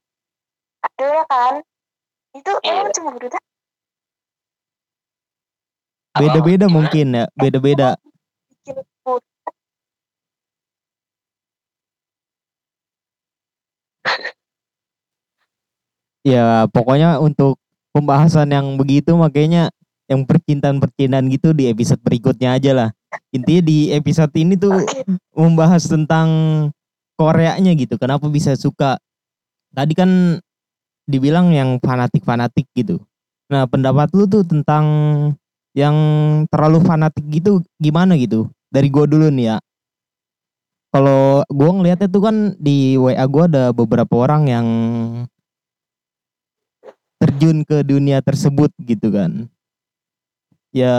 Idolnya 0.78 1.26
kan? 1.26 1.54
Itu 2.38 2.52
Iya. 2.62 2.70
emang 2.86 2.94
cuma 2.94 3.10
berita? 3.18 3.38
Beda-beda 6.18 6.66
mungkin 6.66 7.14
ya, 7.14 7.26
beda-beda. 7.38 7.98
bikin 8.50 8.82
food 9.06 9.22
Ya 16.28 16.68
pokoknya 16.68 17.24
untuk 17.24 17.56
pembahasan 17.96 18.52
yang 18.52 18.76
begitu 18.76 19.16
makanya 19.16 19.72
yang 20.12 20.28
percintaan-percintaan 20.28 21.32
gitu 21.32 21.56
di 21.56 21.72
episode 21.72 22.04
berikutnya 22.04 22.60
aja 22.60 22.72
lah. 22.76 22.90
Intinya 23.32 23.64
di 23.64 23.96
episode 23.96 24.36
ini 24.36 24.60
tuh 24.60 24.76
membahas 25.32 25.88
tentang 25.88 26.28
Koreanya 27.16 27.72
gitu. 27.80 27.96
Kenapa 27.96 28.28
bisa 28.28 28.60
suka? 28.60 29.00
Tadi 29.72 29.94
kan 29.96 30.38
dibilang 31.08 31.56
yang 31.56 31.80
fanatik-fanatik 31.80 32.68
gitu. 32.76 33.00
Nah 33.48 33.64
pendapat 33.64 34.12
lu 34.12 34.28
tuh 34.28 34.44
tentang 34.44 34.86
yang 35.72 35.96
terlalu 36.52 36.84
fanatik 36.84 37.24
gitu 37.32 37.64
gimana 37.80 38.20
gitu? 38.20 38.52
Dari 38.68 38.92
gua 38.92 39.08
dulu 39.08 39.32
nih 39.32 39.56
ya. 39.56 39.58
Kalau 40.92 41.48
gua 41.48 41.72
ngelihatnya 41.72 42.12
tuh 42.12 42.22
kan 42.22 42.36
di 42.60 43.00
WA 43.00 43.24
gua 43.32 43.48
ada 43.48 43.72
beberapa 43.72 44.14
orang 44.28 44.44
yang 44.52 44.68
terjun 47.18 47.66
ke 47.66 47.82
dunia 47.86 48.22
tersebut 48.22 48.70
gitu 48.82 49.10
kan. 49.14 49.50
Ya 50.76 50.96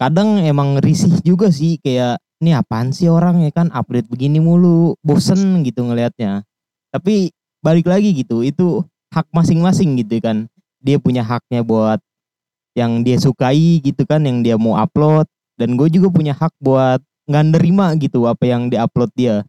kadang 0.00 0.40
emang 0.40 0.80
risih 0.80 1.12
juga 1.20 1.52
sih 1.52 1.76
kayak 1.82 2.20
ini 2.40 2.56
apaan 2.56 2.92
sih 2.92 3.08
orang 3.08 3.44
ya 3.44 3.50
kan 3.52 3.68
update 3.72 4.08
begini 4.08 4.40
mulu 4.40 4.96
bosen 5.04 5.60
gitu 5.64 5.84
ngelihatnya. 5.84 6.44
Tapi 6.92 7.32
balik 7.60 7.88
lagi 7.88 8.12
gitu 8.12 8.44
itu 8.44 8.84
hak 9.12 9.28
masing-masing 9.32 10.00
gitu 10.00 10.20
kan. 10.20 10.48
Dia 10.84 11.00
punya 11.00 11.24
haknya 11.24 11.64
buat 11.64 12.00
yang 12.74 13.06
dia 13.06 13.16
sukai 13.16 13.80
gitu 13.80 14.02
kan 14.04 14.24
yang 14.26 14.42
dia 14.42 14.58
mau 14.58 14.74
upload 14.74 15.30
dan 15.54 15.78
gue 15.78 15.86
juga 15.88 16.10
punya 16.10 16.34
hak 16.34 16.50
buat 16.58 16.98
nggak 17.24 17.44
nerima 17.56 17.94
gitu 17.96 18.26
apa 18.28 18.44
yang 18.44 18.68
diupload 18.68 19.10
dia. 19.16 19.46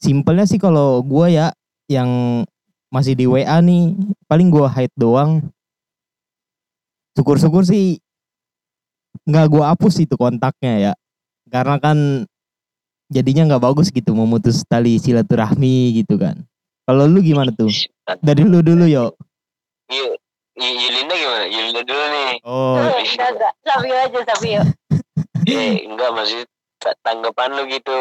Simpelnya 0.00 0.44
sih 0.48 0.60
kalau 0.60 1.04
gue 1.04 1.36
ya 1.36 1.52
yang 1.88 2.42
masih 2.90 3.14
di 3.14 3.24
WA 3.24 3.58
nih. 3.58 3.94
Paling 4.26 4.50
gua 4.50 4.68
hide 4.68 4.92
doang. 4.94 5.40
Syukur-syukur 7.14 7.66
sih 7.66 7.98
nggak 9.26 9.46
gua 9.50 9.74
hapus 9.74 10.02
itu 10.02 10.14
kontaknya 10.14 10.90
ya. 10.90 10.92
Karena 11.50 11.78
kan 11.78 11.98
jadinya 13.10 13.54
nggak 13.54 13.62
bagus 13.64 13.90
gitu 13.90 14.14
memutus 14.14 14.62
tali 14.66 14.98
silaturahmi 14.98 16.02
gitu 16.02 16.14
kan. 16.14 16.38
Kalau 16.86 17.06
lu 17.06 17.22
gimana 17.22 17.50
tuh? 17.50 17.70
Dari 18.22 18.42
lu 18.42 18.62
dulu 18.62 18.86
yo. 18.86 19.14
Iya, 19.90 20.14
Y- 20.58 20.78
Yulinda 20.78 21.14
gimana? 21.14 21.44
Yulinda 21.46 21.82
dulu 21.82 22.04
nih. 22.10 22.30
oh. 22.42 22.78
Enggak 23.02 23.30
enggak 23.34 23.52
Sabio 23.62 23.94
aja 23.94 24.20
Sabio. 24.26 24.62
Eh, 25.46 25.86
enggak 25.86 26.10
maksud 26.14 26.46
ta- 26.78 26.98
tanggapan 27.02 27.50
lu 27.58 27.62
gitu. 27.66 27.98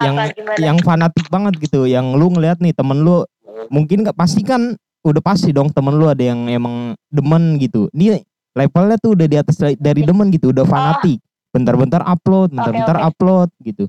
Yang 0.00 0.16
apa 0.16 0.32
gimana? 0.32 0.56
yang 0.58 0.78
fanatik 0.80 1.26
banget 1.28 1.54
gitu 1.60 1.84
yang 1.84 2.16
lu 2.16 2.32
ngeliat 2.32 2.58
nih 2.58 2.72
temen 2.72 3.04
lu 3.04 3.24
mungkin 3.68 4.02
nggak 4.02 4.16
pasti 4.16 4.40
kan 4.40 4.74
udah 5.04 5.22
pasti 5.24 5.52
dong 5.52 5.72
temen 5.72 5.96
lu 5.96 6.08
ada 6.08 6.20
yang 6.20 6.48
emang 6.48 6.96
demen 7.08 7.56
gitu. 7.56 7.88
Dia 7.92 8.20
levelnya 8.52 8.96
tuh 9.00 9.16
udah 9.16 9.26
di 9.28 9.36
atas 9.36 9.56
dari- 9.56 10.04
demen 10.04 10.28
gitu 10.32 10.52
udah 10.52 10.64
fanatik. 10.64 11.20
Bentar-bentar 11.50 12.04
upload 12.06 12.54
bentar-bentar 12.54 12.96
oke. 13.00 13.06
upload 13.10 13.48
gitu. 13.64 13.84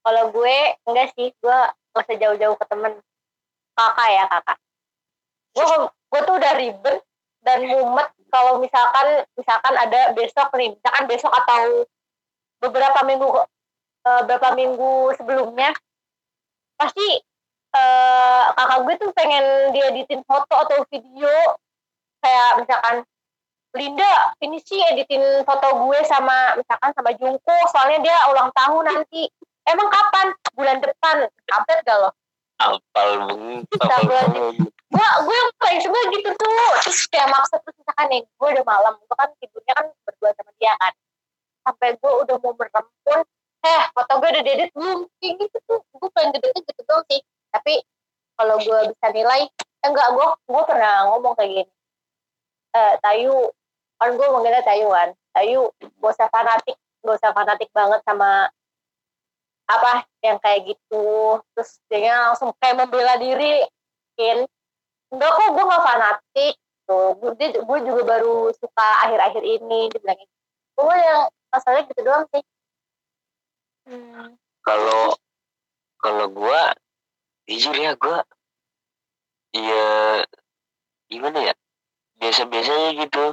Kalau 0.00 0.32
gue 0.32 0.56
enggak 0.88 1.08
sih 1.14 1.28
gue 1.30 1.58
nggak 1.92 2.04
usah 2.04 2.16
jauh-jauh 2.16 2.56
ke 2.56 2.66
temen. 2.66 2.92
Kakak 3.76 4.08
ya 4.08 4.24
kakak. 4.28 4.58
Gue 5.54 5.64
gue 6.10 6.20
tuh 6.26 6.34
udah 6.40 6.52
ribet 6.58 6.98
dan 7.44 7.58
mumet 7.64 8.08
kalau 8.28 8.58
misalkan 8.58 9.24
misalkan 9.36 9.74
ada 9.76 10.12
besok 10.12 10.48
nih 10.56 10.74
misalkan 10.74 11.04
besok 11.08 11.32
atau 11.32 11.84
beberapa 12.60 13.00
minggu 13.06 13.26
eh, 14.06 14.22
beberapa 14.24 14.56
minggu 14.56 15.14
sebelumnya 15.16 15.70
pasti 16.80 17.20
eh, 17.76 18.44
kakak 18.56 18.78
gue 18.88 18.94
tuh 19.00 19.10
pengen 19.12 19.44
dieditin 19.74 20.20
foto 20.24 20.54
atau 20.54 20.84
video. 20.88 21.30
Kayak 22.20 22.50
misalkan 22.60 22.96
Linda 23.70 24.34
ini 24.42 24.58
sih 24.60 24.82
editin 24.92 25.46
foto 25.46 25.86
gue 25.86 25.98
sama 26.02 26.58
misalkan 26.58 26.90
sama 26.90 27.14
Jungkook 27.14 27.66
soalnya 27.70 28.02
dia 28.02 28.18
ulang 28.28 28.50
tahun 28.52 28.84
nanti. 28.90 29.30
Emang 29.68 29.86
kapan? 29.86 30.34
Bulan 30.58 30.82
depan. 30.82 31.30
Update 31.54 31.86
gak 31.86 31.98
lo? 32.02 32.10
Apal 32.58 33.10
banget. 33.24 33.64
Gue 34.90 35.08
gue 35.22 35.36
yang 35.38 35.50
paling 35.62 35.80
suka 35.80 36.00
gitu 36.10 36.30
tuh. 36.34 36.70
Terus 36.82 37.00
kayak 37.08 37.30
maksud 37.30 37.58
terus 37.62 37.76
misalkan 37.78 38.06
nih 38.10 38.22
gue 38.26 38.48
udah 38.58 38.64
malam 38.66 38.92
gue 38.98 39.16
kan 39.16 39.30
tidurnya 39.38 39.72
kan 39.78 39.86
berdua 40.02 40.30
sama 40.34 40.50
dia 40.58 40.74
kan. 40.76 40.92
Sampai 41.62 41.88
gue 41.94 42.12
udah 42.26 42.36
mau 42.42 42.52
merem 42.58 42.86
pun 43.06 43.20
eh 43.60 43.82
foto 43.92 44.12
gue 44.20 44.28
udah 44.32 44.42
diedit 44.44 44.70
belum 44.72 44.98
kayak 45.20 45.34
gitu 45.40 45.56
tuh. 45.68 45.80
Gue 45.92 46.08
pengen 46.16 46.30
gedenya 46.36 46.60
gitu 46.64 46.82
doang 46.88 47.04
sih. 47.12 47.20
Tapi 47.52 47.74
kalau 48.40 48.56
gue 48.56 48.78
bisa 48.94 49.06
nilai 49.12 49.40
eh, 49.48 49.88
enggak 49.88 50.08
gue 50.16 50.26
gue 50.48 50.62
pernah 50.64 50.94
ngomong 51.12 51.34
kayak 51.36 51.50
gini. 51.50 51.72
Eh 52.76 52.94
Tayu 53.04 53.36
kan 54.00 54.10
gue 54.16 54.26
manggilnya 54.32 54.64
Tayu 54.64 54.88
kan. 54.88 55.08
Tayu 55.36 55.60
gak 56.00 56.12
usah 56.16 56.28
fanatik 56.32 56.76
gak 57.00 57.16
usah 57.16 57.30
fanatik 57.36 57.68
banget 57.72 58.00
sama 58.04 58.48
apa 59.70 60.04
yang 60.24 60.40
kayak 60.40 60.72
gitu. 60.74 61.38
Terus 61.54 61.70
dia 61.92 62.32
langsung 62.32 62.50
kayak 62.58 62.80
membela 62.80 63.14
diri 63.20 63.64
mungkin 64.20 64.44
enggak 65.10 65.30
kok 65.32 65.48
gue 65.56 65.64
gak 65.64 65.84
fanatik 65.84 66.54
tuh 66.84 67.14
gue, 67.16 67.30
dia- 67.38 67.62
gue 67.62 67.78
juga 67.86 68.02
baru 68.04 68.50
suka 68.58 68.86
akhir-akhir 69.06 69.42
ini 69.46 69.88
dia 69.88 70.00
bilang 70.02 70.18
gitu 70.18 70.34
gue 70.80 70.96
yang 70.96 71.20
masalahnya 71.48 71.84
gitu 71.88 72.00
doang 72.02 72.24
sih 72.34 72.42
hmm. 73.90 74.38
Kalau 74.62 75.18
kalau 75.98 76.26
gua 76.30 76.72
jujur 77.50 77.74
ya 77.74 77.98
gua 77.98 78.22
ya 79.50 80.22
gimana 81.10 81.50
ya 81.50 81.54
biasa-biasa 82.22 82.70
aja 82.70 82.90
gitu. 82.94 83.24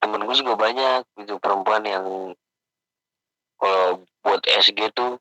Temen 0.00 0.24
gue 0.24 0.36
juga 0.40 0.56
banyak 0.56 1.04
gitu 1.20 1.36
perempuan 1.38 1.84
yang 1.84 2.32
kalau 3.60 4.00
buat 4.24 4.40
SG 4.48 4.88
tuh 4.96 5.20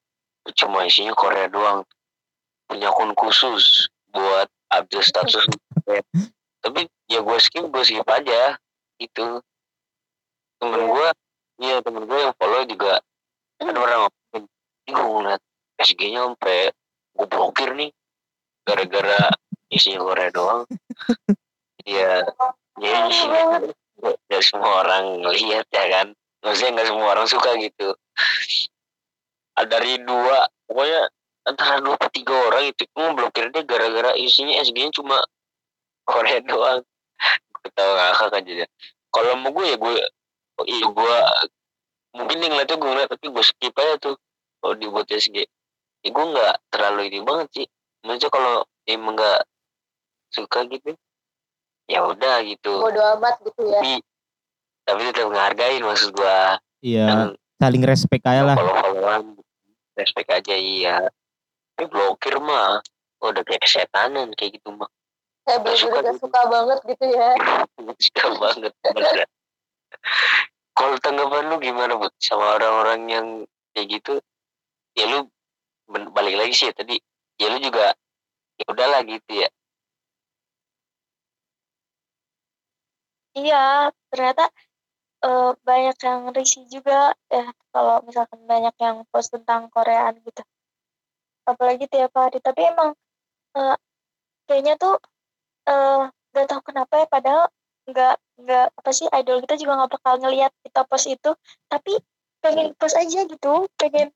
cuma 0.56 0.88
isinya 0.88 1.12
Korea 1.13 1.52
doang. 1.52 1.84
Punya 2.65 2.89
akun 2.89 3.12
khusus 3.13 3.91
buat 4.15 4.48
update 4.72 5.06
status. 5.06 5.43
Tapi 6.63 6.88
ya 7.12 7.19
gue 7.19 7.38
skip 7.43 7.67
gue 7.67 7.84
skip 7.84 8.08
aja 8.08 8.56
itu 9.00 9.28
temen 10.60 10.82
gue 10.91 11.08
iya 11.63 11.80
temen 11.80 12.04
gue 12.04 12.19
yang 12.19 12.36
follow 12.36 12.63
juga 12.67 13.00
ada 13.67 13.80
orang 13.80 14.00
ngomongin 14.08 14.43
ini 14.88 14.91
gue 14.95 15.06
ngeliat 15.19 15.41
SG-nya 15.80 16.19
sampai 16.32 16.60
gue 17.15 17.28
blokir 17.28 17.69
nih 17.76 17.91
gara-gara 18.63 19.19
isinya 19.69 20.00
Korea 20.04 20.30
doang. 20.32 20.62
Ya 21.88 22.22
ya 22.78 23.08
nggak 23.98 24.43
semua 24.45 24.86
orang 24.86 25.26
lihat 25.26 25.65
ya 25.74 25.89
kan? 25.89 26.13
Maksudnya 26.45 26.76
nggak 26.76 26.89
semua 26.91 27.08
orang 27.17 27.26
suka 27.26 27.56
gitu. 27.58 27.95
Ada 29.58 29.80
dari 29.80 29.98
dua 30.04 30.45
pokoknya 30.69 31.10
antara 31.50 31.82
dua 31.82 31.98
atau 31.98 32.12
tiga 32.13 32.36
orang 32.36 32.69
itu 32.69 32.86
gue 32.86 33.08
blokir 33.15 33.50
dia 33.50 33.63
gara-gara 33.65 34.13
isinya 34.22 34.60
SG-nya 34.62 34.91
cuma 34.93 35.17
Korea 36.06 36.43
doang. 36.45 36.86
Gue 37.58 37.69
tahu 37.74 37.91
ngakak 37.95 38.38
aja 38.38 38.41
dia. 38.43 38.67
Kalau 39.10 39.34
mau 39.39 39.50
gue 39.56 39.65
ya 39.65 39.78
gue 39.82 39.95
oh 40.60 40.65
iya 40.67 40.86
gue 40.86 41.15
mungkin 42.12 42.36
dia 42.38 42.50
ngeliatnya 42.50 42.76
gue 42.76 42.89
ngeliat 42.89 43.10
tapi 43.10 43.26
gue 43.28 43.43
skip 43.43 43.74
aja 43.74 43.95
tuh. 44.00 44.15
Kalau 44.60 44.76
dibuat 44.76 45.08
SG 45.08 45.48
ya 46.00 46.10
gue 46.10 46.26
nggak 46.26 46.54
terlalu 46.69 47.02
ini 47.08 47.19
banget 47.22 47.48
sih. 47.54 47.65
Maksudnya 48.02 48.30
kalau 48.30 48.56
emang 48.84 49.15
nggak 49.15 49.41
suka 50.30 50.63
gitu 50.67 50.95
ya 51.86 52.06
udah 52.06 52.43
gitu. 52.43 52.72
Bodo 52.80 53.02
amat 53.17 53.39
gitu 53.41 53.62
ya. 53.65 53.82
Tapi 53.82 53.93
tapi 54.84 55.02
tetap 55.06 55.28
menghargain 55.28 55.82
maksud 55.82 56.10
gue 56.12 56.38
Iya, 56.80 57.06
dan 57.06 57.19
saling 57.60 57.84
respect 57.84 58.24
aja 58.24 58.41
lah. 58.41 58.56
kalau 58.56 58.72
followan 58.74 59.24
respect 59.93 60.30
aja 60.32 60.56
iya. 60.56 61.04
Tapi 61.76 61.86
blokir 61.88 62.39
mah 62.39 62.80
udah 63.19 63.43
kayak 63.43 63.63
kesetanan 63.63 64.32
kayak 64.34 64.56
gitu 64.56 64.72
mah. 64.72 64.88
Saya 65.43 65.60
Nggak 65.60 65.76
suka 65.76 66.00
gitu. 66.00 66.24
suka 66.24 66.41
banget 66.48 66.80
gitu 66.88 67.06
ya. 67.10 67.30
Suka 68.00 68.26
banget. 68.39 68.74
Kalau 70.80 70.96
tanggapan 71.04 71.52
lu 71.52 71.60
gimana 71.60 72.00
buat 72.00 72.15
sama 72.24 72.56
orang-orang 72.56 73.02
yang 73.12 73.28
kayak 73.76 74.00
gitu 74.00 74.13
ya 74.96 75.06
lu 75.12 75.28
balik 75.92 76.36
lagi 76.39 76.54
sih 76.56 76.68
ya 76.72 76.74
tadi 76.74 76.96
ya 77.36 77.52
lu 77.52 77.60
juga 77.60 77.92
ya 78.56 78.65
udahlah 78.72 79.04
gitu 79.04 79.44
ya 79.44 79.50
Iya, 83.39 83.94
ternyata 84.12 84.52
eh, 85.24 85.52
banyak 85.63 85.98
yang 86.04 86.20
risih 86.36 86.65
juga 86.68 87.15
ya 87.32 87.46
kalau 87.72 88.04
misalkan 88.04 88.42
banyak 88.44 88.76
yang 88.82 88.98
post 89.13 89.32
tentang 89.32 89.70
Koreaan 89.72 90.18
gitu. 90.28 90.44
Apalagi 91.48 91.86
tiap 91.88 92.12
hari. 92.20 92.44
Tapi 92.44 92.62
emang 92.68 92.92
eh, 93.56 93.78
kayaknya 94.50 94.76
tuh 94.82 94.98
eh 95.70 96.02
gak 96.36 96.48
tahu 96.50 96.62
kenapa 96.74 96.94
ya 97.02 97.08
padahal 97.08 97.46
nggak 97.89 98.15
nggak 98.39 98.65
apa 98.71 98.89
sih 98.91 99.08
idol 99.12 99.43
kita 99.43 99.60
juga 99.60 99.73
nggak 99.78 99.91
bakal 99.99 100.13
ngelihat 100.19 100.52
kita 100.63 100.82
post 100.88 101.08
itu 101.08 101.32
tapi 101.67 101.99
pengen 102.39 102.71
post 102.80 102.95
aja 102.95 103.28
gitu 103.28 103.67
pengen 103.75 104.10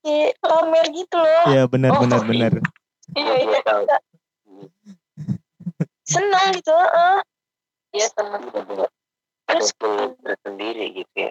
kayak 0.00 0.38
pamer 0.38 0.86
gitu 0.94 1.18
loh 1.18 1.46
Iya, 1.50 1.62
benar 1.66 1.90
Oh, 1.92 2.00
benar 2.00 2.20
iya. 2.22 2.28
benar. 2.30 2.52
iya 3.18 3.34
iya 3.42 3.60
tahu. 3.66 3.82
senang 6.06 6.46
gitu 6.54 6.70
heeh. 6.72 7.16
iya 7.92 8.06
seneng 8.14 8.42
ada 8.48 8.86
terus 9.48 9.72
skill 9.72 10.12
tersendiri 10.22 10.86
gitu 10.94 11.14
ya 11.18 11.30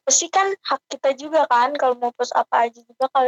pasti 0.00 0.26
kan 0.28 0.52
hak 0.64 0.80
kita 0.88 1.12
juga 1.14 1.44
kan 1.46 1.76
kalau 1.76 1.94
mau 1.96 2.10
post 2.14 2.32
apa 2.32 2.66
aja 2.68 2.80
juga 2.82 3.06
kal 3.12 3.26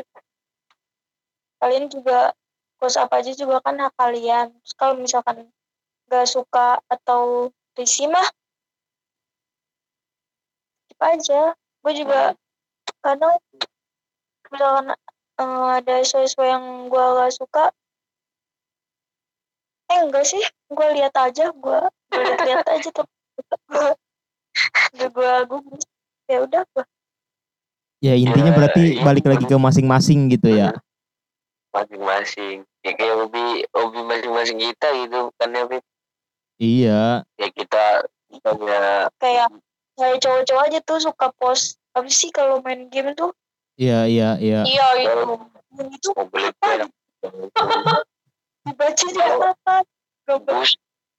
kalian 1.59 1.87
juga 1.89 2.33
post 2.77 2.99
apa 2.99 3.23
aja 3.23 3.33
juga 3.35 3.63
kan 3.63 3.79
hak 3.79 3.95
kalian 3.95 4.51
Terus 4.63 4.75
kalau 4.75 4.95
misalkan 4.99 5.47
nggak 6.09 6.27
suka 6.29 6.79
atau 6.87 7.49
risih 7.75 8.09
mah 8.09 8.27
skip 10.87 11.01
aja 11.01 11.43
gue 11.83 11.93
juga 11.97 12.37
kadang 13.03 13.35
misalkan 14.53 14.93
eh, 15.41 15.69
ada 15.81 15.95
sesuatu 16.05 16.45
yang 16.45 16.65
gue 16.93 17.05
gak 17.19 17.33
suka 17.35 17.65
eh 19.89 19.99
enggak 20.05 20.25
sih 20.25 20.43
gue 20.69 20.87
lihat 20.97 21.13
aja 21.17 21.51
gue 21.53 21.81
gue 22.13 22.25
lihat 22.47 22.65
aja 22.69 22.89
tuh 22.93 23.07
gue 23.69 23.91
gue 25.09 25.33
ya 26.29 26.39
udah 26.45 26.65
gue 26.77 26.85
Ya 28.03 28.19
intinya 28.19 28.51
Ya, 28.51 28.57
berarti 28.59 28.99
iya. 28.99 29.03
balik 29.07 29.23
lagi 29.31 29.47
ke 29.47 29.55
masing-masing 29.55 30.27
gitu 30.35 30.51
ya. 30.51 30.75
masing-masing 31.71 32.67
ya 32.83 32.93
kayak 32.99 33.15
hobi 33.15 33.63
hobi 33.73 34.01
masing-masing 34.05 34.59
kita 34.59 34.89
gitu 35.07 35.31
kan 35.39 35.55
ya 35.55 35.65
Bib? 35.71 35.81
Iya, 36.63 37.27
ya 37.43 37.49
kita 37.51 38.07
punya 38.55 39.11
kayak 39.19 39.51
kayak 39.99 40.17
cowok-cowok 40.23 40.63
aja 40.71 40.79
tuh 40.87 40.99
suka 41.03 41.35
post 41.35 41.75
apa 41.91 42.07
sih 42.07 42.31
kalau 42.31 42.63
main 42.63 42.87
game 42.87 43.19
tuh? 43.19 43.35
Iya 43.75 44.07
iya 44.07 44.39
iya. 44.39 44.63
iya 44.63 44.87
itu 45.03 45.43
Yang 45.75 45.91
itu 45.99 46.09
mau 46.15 46.31
beli 46.31 46.55
apa? 46.55 46.87
dibaca 48.71 49.07
juga 49.11 49.51
apa? 49.59 49.75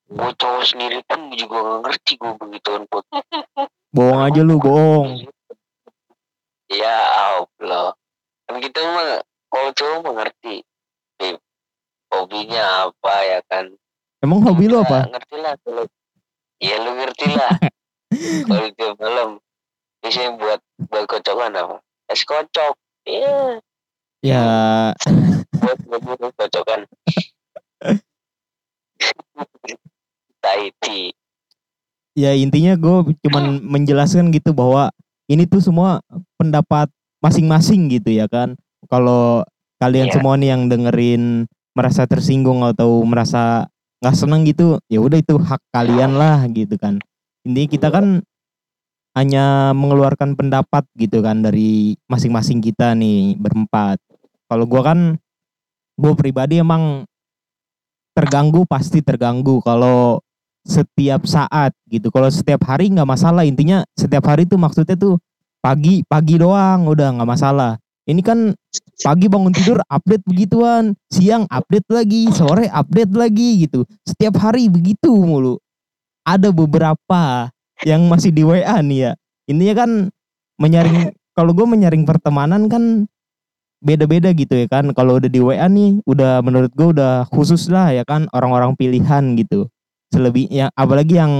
Gue 0.07 0.31
cowok 0.39 0.63
sendiri 0.63 1.03
pun 1.11 1.27
juga 1.35 1.55
gak 1.59 1.79
ngerti 1.91 2.11
gue 2.15 2.31
begituan 2.39 2.83
put. 2.87 3.03
Bohong 3.95 4.23
aja 4.23 4.41
lu, 4.47 4.57
bohong. 4.63 5.27
ya 6.71 6.97
Allah. 7.35 7.91
Kan 8.47 8.63
kita 8.63 8.79
mah 8.79 9.19
kalau 9.51 9.69
cowok 9.75 9.99
mengerti 10.07 10.63
hobinya 12.13 12.87
apa 12.87 13.13
ya 13.25 13.39
kan 13.49 13.73
Emang 14.23 14.39
hobi 14.39 14.71
lu 14.71 14.79
Ya, 14.79 14.87
apa? 14.87 14.99
ngerti 15.11 15.35
lah 15.37 15.53
kalau 15.61 15.83
ya 16.63 16.75
lu 16.79 16.91
ngerti 16.95 17.27
lah. 17.35 17.51
Kalau 18.45 18.69
tiap 18.77 18.93
malam 19.01 19.29
biasanya 19.99 20.37
buat 20.37 20.61
buat 20.85 21.05
kocokan 21.09 21.49
apa 21.57 21.81
es 22.07 22.21
kocok. 22.21 22.73
Iya. 23.09 23.57
Ya, 24.21 24.45
buat 25.57 26.01
buat 26.05 26.31
kocokan. 26.37 26.85
Taiti 30.43 31.11
ya 32.13 32.37
intinya 32.37 32.77
gue 32.77 33.17
cuman 33.25 33.43
menjelaskan 33.73 34.29
gitu 34.29 34.53
bahwa 34.53 34.93
ini 35.25 35.49
tuh 35.49 35.59
semua 35.63 35.99
pendapat 36.37 36.87
masing-masing 37.23 37.87
gitu 37.89 38.13
ya 38.13 38.27
kan. 38.29 38.53
Kalau 38.91 39.41
kalian 39.79 40.11
Iya. 40.11 40.13
semua 40.19 40.35
nih 40.37 40.49
yang 40.53 40.69
dengerin 40.69 41.47
merasa 41.73 42.05
tersinggung 42.05 42.61
atau 42.61 43.01
merasa 43.01 43.65
nggak 44.03 44.19
seneng 44.19 44.43
gitu, 44.43 44.83
ya 44.91 44.99
udah 44.99 45.15
itu 45.15 45.39
hak 45.39 45.63
kalian 45.71 46.19
lah 46.19 46.43
gitu 46.51 46.75
kan. 46.75 46.99
Intinya 47.47 47.69
kita 47.71 47.87
kan 47.87 48.19
hanya 49.15 49.71
mengeluarkan 49.71 50.35
pendapat 50.35 50.83
gitu 50.99 51.23
kan 51.23 51.39
dari 51.39 51.95
masing-masing 52.11 52.59
kita 52.59 52.91
nih 52.99 53.39
berempat. 53.39 53.95
Kalau 54.51 54.67
gua 54.67 54.91
kan 54.91 55.15
gue 55.95 56.13
pribadi 56.17 56.59
emang 56.59 57.05
terganggu 58.17 58.65
pasti 58.65 59.01
terganggu 59.01 59.61
kalau 59.61 60.19
setiap 60.63 61.27
saat 61.27 61.75
gitu. 61.91 62.09
Kalau 62.09 62.31
setiap 62.31 62.63
hari 62.65 62.89
nggak 62.89 63.07
masalah. 63.07 63.43
Intinya 63.43 63.83
setiap 63.93 64.25
hari 64.31 64.47
tuh 64.47 64.57
maksudnya 64.57 64.95
tuh 64.95 65.19
pagi 65.59 66.03
pagi 66.07 66.39
doang 66.39 66.87
udah 66.87 67.19
nggak 67.19 67.29
masalah. 67.29 67.82
Ini 68.03 68.19
kan 68.19 68.51
pagi 68.99 69.31
bangun 69.31 69.55
tidur 69.55 69.79
update 69.87 70.27
begituan, 70.27 70.91
siang 71.07 71.47
update 71.47 71.87
lagi, 71.87 72.27
sore 72.35 72.67
update 72.67 73.13
lagi 73.15 73.63
gitu. 73.63 73.87
Setiap 74.03 74.35
hari 74.43 74.67
begitu 74.67 75.11
mulu. 75.11 75.55
Ada 76.27 76.51
beberapa 76.51 77.51
yang 77.87 78.07
masih 78.11 78.35
di 78.35 78.43
WA 78.43 78.79
nih 78.83 78.99
ya. 79.07 79.11
Intinya 79.47 79.75
kan 79.87 79.91
menyaring 80.59 81.15
kalau 81.35 81.51
gue 81.55 81.67
menyaring 81.67 82.03
pertemanan 82.03 82.67
kan 82.67 83.07
beda-beda 83.79 84.35
gitu 84.35 84.55
ya 84.55 84.67
kan. 84.67 84.91
Kalau 84.91 85.19
udah 85.19 85.31
di 85.31 85.39
WA 85.39 85.67
nih 85.67 86.03
udah 86.03 86.43
menurut 86.43 86.71
gue 86.75 86.95
udah 86.99 87.27
khusus 87.31 87.71
lah 87.71 87.95
ya 87.95 88.03
kan 88.03 88.27
orang-orang 88.35 88.75
pilihan 88.75 89.35
gitu 89.39 89.71
selebihnya 90.13 90.69
apalagi 90.77 91.17
yang 91.17 91.33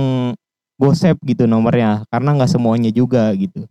gosep 0.82 1.22
gitu 1.22 1.46
nomornya 1.46 2.02
karena 2.10 2.34
nggak 2.34 2.50
semuanya 2.50 2.90
juga 2.90 3.30
gitu 3.38 3.70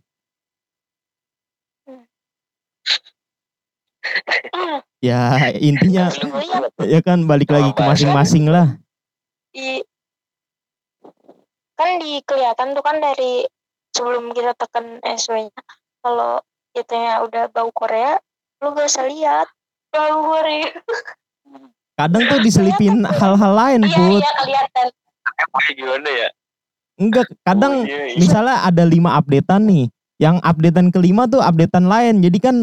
ya 5.03 5.51
intinya 5.57 6.11
Lu 6.23 6.39
Iya. 6.39 6.59
ya 6.79 6.99
kan 7.03 7.23
balik 7.27 7.49
lagi 7.51 7.71
ke 7.75 7.81
masing-masing 7.83 8.47
lah. 8.51 8.75
Di 9.53 9.83
kan 11.73 11.99
di 11.99 12.21
kelihatan 12.23 12.77
tuh 12.77 12.83
kan 12.85 13.01
dari 13.01 13.43
sebelum 13.93 14.31
kita 14.31 14.53
tekan 14.55 15.01
SW-nya 15.03 15.53
kalau 16.05 16.41
itunya 16.73 17.21
udah 17.21 17.49
bau 17.53 17.69
Korea 17.73 18.17
lu 18.63 18.71
gak 18.73 18.87
usah 18.87 19.05
lihat. 19.07 19.47
Bau 19.93 20.25
Korea. 20.33 20.71
Kadang 21.93 22.23
tuh 22.25 22.39
diselipin 22.41 23.05
hal-hal 23.05 23.53
lain 23.53 23.79
iya 23.85 24.17
iya 24.17 24.31
kelihatan. 24.41 24.85
Gimana 25.77 26.09
ya? 26.09 26.29
Enggak 26.97 27.27
kadang 27.45 27.85
Oh, 27.85 27.89
iya, 27.89 28.13
iya. 28.13 28.17
misalnya 28.17 28.57
ada 28.65 28.83
lima 28.85 29.17
updatean 29.17 29.63
nih. 29.65 29.85
Yang 30.21 30.35
updatean 30.45 30.87
kelima 30.89 31.29
tuh 31.29 31.41
updatean 31.41 31.85
lain. 31.85 32.15
Jadi 32.25 32.37
kan 32.41 32.55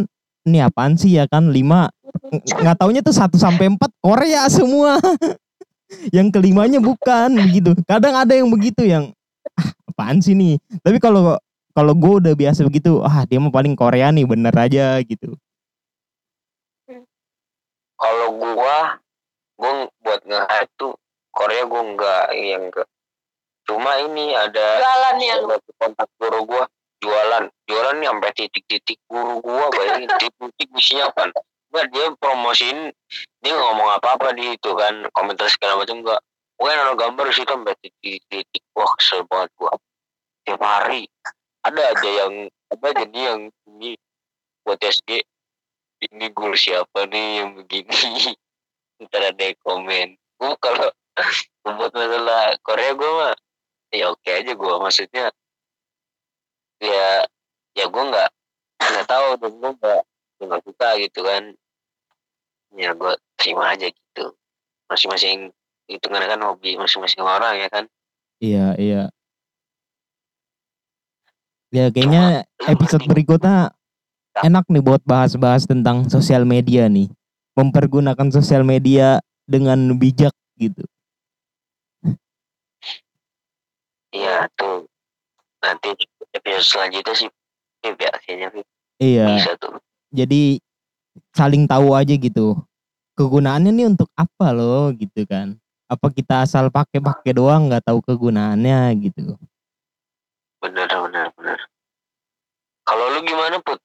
ini 0.48 0.59
apaan 0.64 0.96
sih 0.96 1.16
ya 1.16 1.24
kan? 1.29 1.53
Lima 1.53 1.90
Ng- 2.31 2.42
nggak 2.42 2.76
taunya 2.79 3.00
tuh 3.03 3.14
satu 3.14 3.37
sampai 3.37 3.70
empat 3.70 3.90
Korea 4.00 4.46
semua. 4.50 4.98
Yang 6.16 6.38
kelimanya 6.38 6.79
bukan 6.79 7.35
begitu. 7.35 7.74
Kadang 7.83 8.14
ada 8.14 8.31
yang 8.31 8.46
begitu 8.46 8.87
yang 8.87 9.11
ah, 9.59 9.70
apaan 9.90 10.22
sih 10.22 10.38
nih? 10.38 10.55
Tapi 10.87 11.03
kalau 11.03 11.35
kalau 11.74 11.98
gue 11.98 12.22
udah 12.22 12.35
biasa 12.38 12.62
begitu 12.62 13.03
ah 13.03 13.26
dia 13.26 13.42
mah 13.42 13.50
paling 13.50 13.74
Korea 13.74 14.14
nih 14.14 14.22
bener 14.22 14.55
aja 14.55 15.03
gitu. 15.03 15.35
Kalau 17.98 18.29
gua 18.38 19.03
gua 19.59 19.90
buat 19.98 20.20
nge-hype 20.22 20.72
tuh 20.79 20.94
Korea 21.35 21.66
gua 21.66 21.83
enggak 21.83 22.26
yang 22.38 22.70
enggak 22.70 22.87
cuma 23.70 24.03
ini 24.03 24.35
ada 24.35 24.66
jualan 24.83 25.16
ya 25.22 25.35
lu? 25.38 25.46
ada 25.46 25.57
kontak 25.79 26.09
guru 26.18 26.40
gua 26.42 26.64
jualan. 27.01 27.45
Jualan 27.67 27.95
nih 27.99 28.09
sampai 28.09 28.31
titik-titik 28.37 28.99
guru 29.09 29.41
gua 29.41 29.73
bayangin 29.73 30.09
titik-titik 30.21 30.69
isinya 30.77 31.09
apa? 31.11 31.33
Enggak 31.71 31.87
dia 31.95 32.07
promosiin 32.21 32.79
dia 33.41 33.53
nggak 33.57 33.69
ngomong 33.73 33.89
apa-apa 33.97 34.37
di 34.37 34.55
itu 34.55 34.71
kan 34.77 35.09
komentar 35.17 35.49
segala 35.49 35.81
macam 35.81 36.05
enggak 36.05 36.21
pokoknya 36.61 36.77
ada 36.77 36.93
gambar 36.93 37.25
di 37.25 37.35
situ 37.35 37.51
sampai 37.57 37.75
titik-titik 37.81 38.65
wah 38.77 38.93
kesel 39.01 39.25
banget 39.25 39.51
gua. 39.57 39.73
Tiap 40.45 40.61
hari. 40.61 41.09
Ada 41.65 41.83
aja 41.97 42.09
yang 42.25 42.33
ada 42.69 42.87
aja 42.93 43.05
nih 43.09 43.23
yang 43.25 43.41
ini 43.69 43.97
buat 44.65 44.81
SG 44.81 45.25
ini 46.01 46.27
guru 46.33 46.57
siapa 46.57 47.09
nih 47.09 47.45
yang 47.45 47.51
begini? 47.57 47.93
Ntar 49.05 49.33
ada 49.33 49.43
yang 49.43 49.59
komen. 49.65 50.09
Gua 50.37 50.53
kalau 50.61 50.89
buat 51.65 51.93
masalah 51.97 52.57
Korea 52.61 52.93
gua 52.93 53.11
mah 53.17 53.35
ya 53.93 54.13
oke 54.13 54.29
aja 54.29 54.53
gua. 54.53 54.85
Maksudnya 54.85 55.33
ya 56.81 57.25
ya 57.77 57.85
gue 57.87 58.05
nggak 58.11 58.31
nggak 58.81 59.07
tahu 59.07 59.27
dan 59.38 59.53
gue 59.55 59.71
nggak 59.79 60.03
nggak 60.40 60.62
suka 60.64 60.88
gitu 60.99 61.21
kan 61.23 61.43
ya 62.75 62.90
gue 62.97 63.12
terima 63.37 63.77
aja 63.77 63.87
gitu 63.87 64.25
masing-masing 64.88 65.53
itu 65.90 66.07
kan 66.07 66.23
kan 66.25 66.40
hobi 66.43 66.75
masing-masing 66.81 67.23
orang 67.23 67.61
ya 67.61 67.69
kan 67.71 67.85
Iya, 68.40 68.73
iya. 68.81 69.03
Ya 71.71 71.93
kayaknya 71.93 72.49
episode 72.66 73.05
berikutnya 73.05 73.77
enak 74.40 74.64
nih 74.73 74.83
buat 74.83 75.05
bahas-bahas 75.05 75.69
tentang 75.69 76.09
sosial 76.09 76.49
media 76.49 76.88
nih. 76.88 77.12
Mempergunakan 77.55 78.33
sosial 78.33 78.64
media 78.64 79.21
dengan 79.45 79.77
bijak 80.01 80.33
gitu. 80.57 80.83
iya 84.11 84.51
tuh 84.59 84.90
nanti 85.62 85.95
episode 86.40 86.66
selanjutnya 86.66 87.14
sih 87.14 87.29
Vip 87.85 87.96
ya 88.00 88.12
kayaknya 88.24 88.48
Vip 88.50 88.66
Iya. 89.00 89.37
bisa 89.37 89.53
tuh 89.57 89.76
Jadi 90.11 90.59
saling 91.31 91.64
tahu 91.70 91.94
aja 91.94 92.12
gitu. 92.16 92.59
Kegunaannya 93.14 93.70
nih 93.70 93.87
untuk 93.92 94.11
apa 94.18 94.50
loh 94.50 94.90
gitu 94.96 95.22
kan. 95.29 95.55
Apa 95.87 96.11
kita 96.11 96.42
asal 96.42 96.66
pakai-pakai 96.72 97.37
doang 97.37 97.70
nggak 97.70 97.87
tahu 97.87 98.00
kegunaannya 98.03 98.90
gitu. 99.05 99.37
bener 100.61 100.85
bener 100.92 101.33
bener 101.40 101.57
kalau 102.85 103.09
lu 103.16 103.24
gimana 103.24 103.57
put 103.64 103.81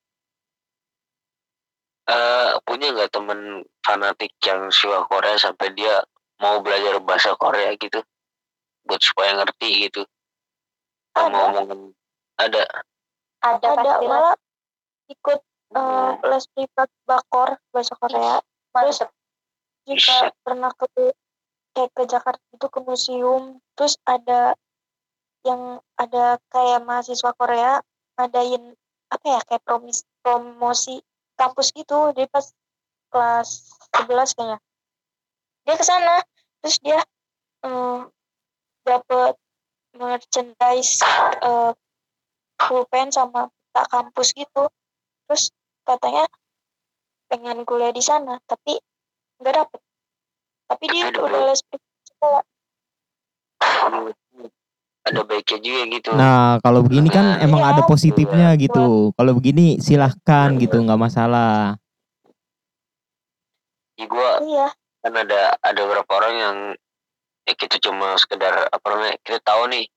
Eh 2.06 2.52
punya 2.70 2.94
nggak 2.94 3.10
temen 3.10 3.66
fanatik 3.82 4.30
yang 4.46 4.70
suka 4.70 5.10
Korea 5.10 5.42
sampai 5.42 5.74
dia 5.74 6.06
mau 6.38 6.62
belajar 6.62 7.02
bahasa 7.02 7.34
Korea 7.34 7.74
gitu 7.82 7.98
buat 8.86 9.02
supaya 9.02 9.42
ngerti 9.42 9.90
gitu 9.90 10.06
Ada. 11.18 11.66
Ada. 12.40 12.64
Ada, 13.46 13.68
ada 13.68 13.76
pasti 13.76 14.06
lah 14.06 14.10
malah 14.10 14.36
ikut 15.12 15.40
Hmm. 15.76 16.16
les 16.32 16.46
privat 16.56 16.88
bakor 17.04 17.60
bahasa 17.76 18.00
Korea 18.00 18.40
terus 18.72 19.04
mantep 19.04 19.10
juga 19.84 20.16
Buset. 20.24 20.34
pernah 20.40 20.72
ke 20.72 20.88
kayak 21.76 21.92
ke 21.92 22.04
Jakarta 22.08 22.44
itu 22.56 22.68
ke 22.72 22.80
museum. 22.80 23.44
Terus 23.76 24.00
ada 24.08 24.56
yang 25.44 25.84
ada 26.00 26.40
kayak 26.48 26.80
mahasiswa 26.88 27.32
Korea 27.36 27.84
ngadain 28.16 28.72
apa 29.12 29.26
ya 29.28 29.40
kayak 29.52 29.64
promis 29.68 30.08
promosi 30.24 31.04
kampus 31.36 31.76
gitu. 31.76 32.16
Dia 32.16 32.32
pas 32.32 32.48
kelas 33.12 33.76
11 34.00 34.32
kayaknya. 34.32 34.58
Dia 35.68 35.76
ke 35.76 35.84
sana. 35.84 36.24
Terus 36.64 36.78
dia 36.80 37.00
eh, 37.68 38.00
dapet 38.88 39.36
merchandise 39.92 41.04
eh, 41.44 41.72
pulpen 42.58 43.12
sama 43.12 43.48
tak 43.72 43.88
kampus 43.92 44.32
gitu 44.32 44.72
terus 45.28 45.52
katanya 45.84 46.26
pengen 47.28 47.66
kuliah 47.66 47.92
di 47.92 48.00
sana 48.00 48.40
tapi 48.46 48.80
nggak 49.42 49.54
dapet 49.56 49.80
tapi 50.66 50.84
dia 50.90 51.12
Aduh. 51.12 51.28
udah 51.28 51.42
les 51.50 51.62
sekolah 52.06 52.44
ada 55.06 55.22
baiknya 55.22 55.58
juga 55.62 55.84
gitu 55.86 56.10
Nah 56.18 56.58
kalau 56.66 56.82
begini 56.82 57.14
kan 57.14 57.38
Nah, 57.38 57.46
emang 57.46 57.62
iya, 57.62 57.70
ada 57.72 57.82
positifnya 57.86 58.48
buat- 58.50 58.62
gitu. 58.62 58.86
Kalau 59.14 59.32
begini 59.38 59.78
silahkan 59.78 60.50
gitu 60.58 60.82
nggak 60.82 60.98
masalah. 60.98 61.78
ya 63.96 64.12
gue 64.12 64.30
iya 64.44 64.68
kan 65.00 65.14
ada 65.16 65.56
ada 65.56 65.80
beberapa 65.88 66.20
orang 66.20 66.36
yang 66.36 66.58
ya 67.48 67.56
kita 67.56 67.80
cuma 67.80 68.20
sekedar 68.20 68.68
apa 68.68 68.86
namanya 68.92 69.16
kita 69.24 69.40
tahu 69.40 69.72
nih 69.72 69.88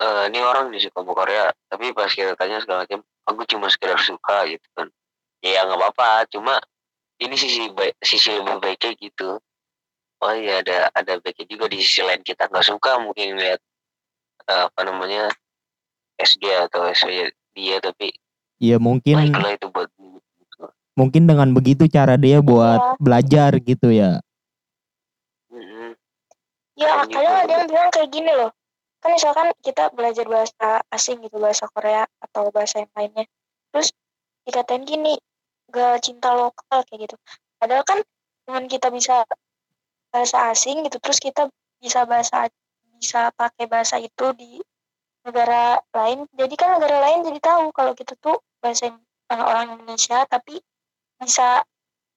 eh 0.00 0.22
ini 0.32 0.40
orang 0.40 0.72
di 0.72 0.80
suka 0.80 1.04
Korea 1.04 1.52
tapi 1.68 1.92
pas 1.92 2.08
kita 2.08 2.32
tanya 2.34 2.56
segala 2.60 2.88
macam 2.88 3.04
aku 3.28 3.44
cuma 3.44 3.68
sekedar 3.68 4.00
suka 4.00 4.48
gitu 4.48 4.64
kan 4.72 4.88
ya 5.40 5.60
nggak 5.64 5.76
apa-apa 5.76 6.24
cuma 6.32 6.56
ini 7.20 7.36
sisi 7.36 7.68
baik 7.68 8.00
sisi 8.00 8.32
lebih 8.32 8.56
baiknya 8.64 8.96
gitu 8.96 9.36
oh 10.20 10.32
iya 10.32 10.64
ada 10.64 10.88
ada 10.96 11.20
baiknya 11.20 11.46
juga 11.48 11.68
di 11.68 11.84
sisi 11.84 12.00
lain 12.00 12.24
kita 12.24 12.48
nggak 12.48 12.64
suka 12.64 12.96
mungkin 12.96 13.36
lihat 13.36 13.60
eh, 14.48 14.62
apa 14.68 14.80
namanya 14.88 15.28
SG 16.16 16.44
atau 16.68 16.88
SG 16.88 17.28
dia 17.52 17.76
tapi 17.80 18.12
Ya 18.60 18.76
mungkin 18.76 19.16
baiklah 19.16 19.56
itu 19.56 19.68
buat 19.72 19.88
mungkin 20.92 21.24
dengan 21.24 21.48
begitu 21.56 21.88
cara 21.88 22.20
dia 22.20 22.44
buat 22.44 22.76
Iya. 22.76 22.96
belajar 23.00 23.50
gitu 23.56 23.88
ya. 23.88 24.20
Ya 26.76 27.04
Kayak 27.04 27.08
kadang 27.08 27.36
gitu. 27.36 27.40
ada 27.40 27.52
yang 27.56 27.68
bilang 27.68 27.90
kayak 27.92 28.08
gini 28.12 28.32
loh 28.36 28.50
kan 29.00 29.10
misalkan 29.16 29.48
kita 29.64 29.88
belajar 29.96 30.28
bahasa 30.28 30.84
asing 30.92 31.24
gitu 31.24 31.40
bahasa 31.40 31.64
Korea 31.72 32.04
atau 32.20 32.52
bahasa 32.52 32.84
yang 32.84 32.92
lainnya 32.92 33.24
terus 33.72 33.96
dikatain 34.44 34.84
gini 34.84 35.16
gak 35.72 36.04
cinta 36.04 36.36
lokal 36.36 36.84
kayak 36.84 37.08
gitu 37.08 37.16
padahal 37.56 37.84
kan 37.84 37.98
dengan 38.44 38.64
kita 38.68 38.92
bisa 38.92 39.24
bahasa 40.12 40.52
asing 40.52 40.84
gitu 40.84 41.00
terus 41.00 41.16
kita 41.22 41.48
bisa 41.80 42.04
bahasa 42.04 42.52
bisa 43.00 43.32
pakai 43.32 43.64
bahasa 43.64 43.96
itu 43.96 44.26
di 44.36 44.60
negara 45.24 45.80
lain 45.96 46.28
jadi 46.36 46.54
kan 46.56 46.76
negara 46.76 47.00
lain 47.00 47.24
jadi 47.24 47.40
tahu 47.40 47.72
kalau 47.72 47.92
kita 47.96 48.12
tuh 48.20 48.36
bahasa 48.60 48.92
eh, 48.92 48.96
orang 49.32 49.80
Indonesia 49.80 50.24
tapi 50.28 50.60
bisa 51.16 51.64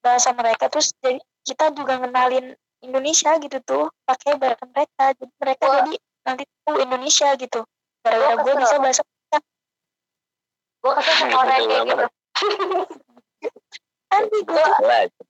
bahasa 0.03 0.35
mereka 0.35 0.67
terus 0.67 0.91
jadi 0.99 1.19
kita 1.47 1.71
juga 1.75 1.99
ngenalin 1.99 2.55
Indonesia 2.83 3.39
gitu 3.39 3.59
tuh 3.63 3.85
pakai 4.03 4.35
bahasa 4.35 4.63
mereka 4.67 5.03
jadi 5.15 5.33
mereka 5.39 5.65
Wah. 5.67 5.75
jadi 5.83 5.95
nanti 6.23 6.43
tahu 6.63 6.77
Indonesia 6.79 7.29
gitu. 7.35 7.59
Gara-gara 8.03 8.35
Gua 8.35 8.43
gue 8.43 8.53
bisa 8.63 8.75
bahasa 8.79 9.01
gue 10.83 10.93
kesel 10.99 11.15
sama 11.15 11.35
orang 11.39 11.55
yang 11.63 11.67
kayak 11.71 11.83
gitu. 11.87 12.05
Nanti 14.11 14.37
gue 14.43 14.65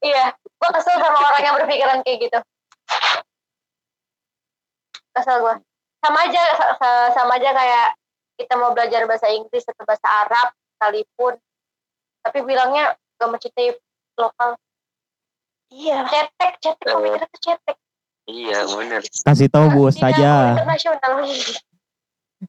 iya 0.01 0.25
gue 0.33 0.69
kesel 0.73 0.97
sama 0.97 1.19
orang 1.21 1.43
yang 1.45 1.55
berpikiran 1.61 1.97
kayak 2.01 2.19
gitu. 2.25 2.39
Kesel 5.13 5.37
gue 5.41 5.55
sama 6.03 6.19
aja 6.27 6.41
sa- 6.57 6.75
sa- 6.81 7.11
sama 7.15 7.37
aja 7.37 7.53
kayak 7.53 7.87
kita 8.35 8.53
mau 8.57 8.73
belajar 8.73 9.05
bahasa 9.05 9.29
Inggris 9.29 9.63
atau 9.69 9.85
bahasa 9.85 10.07
Arab 10.25 10.51
sekalipun. 10.75 11.37
Tapi 12.25 12.39
bilangnya 12.41 12.97
gak 13.21 13.29
mencintai 13.29 13.77
lokal. 14.17 14.57
Iya. 15.69 16.05
Cetek 16.09 16.53
cetek 16.59 16.85
pemikiran 16.91 17.29
tuh 17.29 17.41
cetek 17.45 17.77
iya 18.27 18.63
bener. 18.67 19.01
Kasih 19.03 19.49
tahu 19.51 19.67
bos 19.73 19.95
Tidak 19.95 20.03
mau 20.03 20.13
aja, 20.13 20.33
internasional 20.55 21.13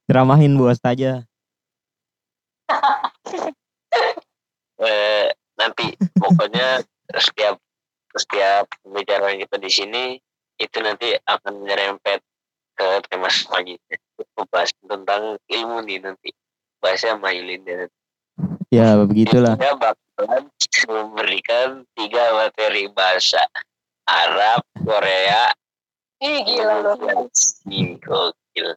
ceramahin 0.07 0.53
bos 0.59 0.79
aja. 0.93 1.23
eh, 4.81 5.27
nanti 5.55 5.87
pokoknya 6.19 6.83
setiap 7.15 7.61
setiap 8.15 8.65
pembicaraan 8.83 9.39
kita 9.43 9.57
di 9.59 9.71
sini 9.71 10.05
itu 10.59 10.79
nanti 10.83 11.15
akan 11.27 11.67
nyerempet 11.67 12.23
ke 12.75 12.89
tema 13.07 13.31
selanjutnya 13.31 13.99
membahas 14.35 14.71
tentang 14.83 15.23
ilmu 15.47 15.79
nih 15.87 15.99
nanti. 16.03 16.31
Bahasa 16.83 17.17
sama 17.17 17.33
Yulinda 17.33 17.89
Ya. 18.69 18.99
Begitulah. 18.99 19.55
Dia 19.57 19.79
bakalan 19.79 20.51
memberikan 20.91 21.87
tiga 21.95 22.35
materi 22.35 22.91
bahasa 22.91 23.41
Arab, 24.05 24.61
Korea, 24.85 25.55
ih 26.25 26.41
gila 26.49 26.75
loh 26.81 26.97
Ih, 27.69 28.01
gokil. 28.01 28.69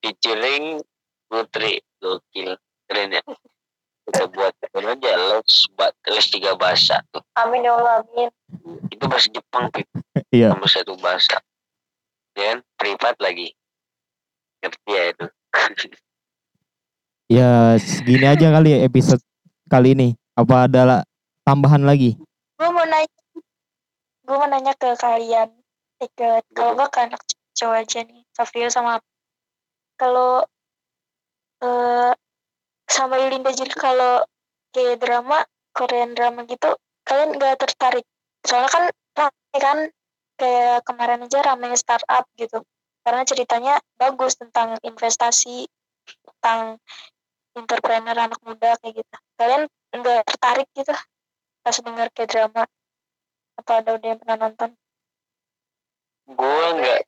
Featuring 0.00 0.80
Putri 1.28 1.84
gokil. 2.00 2.56
Keren 2.88 3.14
ya. 3.14 3.22
Kita 4.08 4.26
buat 4.32 4.56
keren 4.72 4.96
aja 4.96 5.12
les 5.14 5.68
les 6.08 6.26
tiga 6.32 6.56
bahasa. 6.56 7.04
Tuh 7.12 7.20
amin 7.36 7.68
ya 7.68 7.76
Allah 7.76 8.02
amin. 8.02 8.32
Itu 8.88 9.04
bahasa 9.06 9.28
Jepang 9.28 9.68
Pip. 9.70 9.86
Iya. 10.30 10.54
sama 10.54 10.66
satu 10.70 10.94
bahasa. 11.02 11.42
Dan 12.38 12.62
privat 12.78 13.18
lagi. 13.18 13.50
Ngerti 14.62 14.90
ya 14.90 15.02
itu? 15.10 15.26
Ya 17.30 17.50
segini 17.82 18.26
aja 18.26 18.50
kali 18.54 18.74
ya 18.74 18.78
episode 18.86 19.22
kali 19.66 19.94
ini. 19.94 20.08
Apa 20.38 20.66
ada 20.70 21.02
tambahan 21.42 21.82
lagi? 21.82 22.14
gue 22.60 22.68
mau 22.68 22.84
nanya 22.84 23.08
gue 24.28 24.36
mau 24.36 24.48
nanya 24.52 24.76
ke 24.76 24.92
kalian 25.00 25.48
ke 26.08 26.28
kalau 26.56 26.72
nggak 26.78 26.90
ke 26.92 26.98
anak 27.04 27.20
cowok 27.52 27.76
aja 27.84 28.00
nih 28.08 28.22
Safrio 28.32 28.68
sama 28.72 29.02
kalau 30.00 30.46
eh 31.60 32.12
sama 32.88 33.14
Linda 33.20 33.52
jadi 33.52 33.74
kalau 33.76 34.24
kayak 34.72 34.98
drama 35.02 35.44
Korean 35.76 36.16
drama 36.16 36.42
gitu 36.48 36.74
kalian 37.10 37.36
nggak 37.36 37.58
tertarik? 37.58 38.06
Soalnya 38.46 38.70
kan 38.70 38.84
rame 39.18 39.58
kan 39.58 39.78
kayak 40.38 40.86
kemarin 40.86 41.26
aja 41.26 41.38
ramenya 41.42 41.78
startup 41.78 42.24
gitu. 42.38 42.62
Karena 43.02 43.22
ceritanya 43.26 43.74
bagus 43.98 44.38
tentang 44.38 44.78
investasi 44.86 45.66
tentang 46.06 46.78
entrepreneur 47.58 48.14
anak 48.14 48.40
muda 48.46 48.78
kayak 48.78 49.02
gitu. 49.02 49.16
Kalian 49.34 49.62
nggak 49.90 50.20
tertarik 50.28 50.68
gitu? 50.78 50.94
Pas 51.60 51.76
dengar 51.82 52.08
kayak 52.14 52.30
drama 52.30 52.62
atau 53.60 53.74
ada 53.76 53.90
udah 53.98 54.08
yang 54.16 54.20
pernah 54.22 54.38
nonton 54.48 54.70
gue 56.30 56.64
enggak 56.76 57.00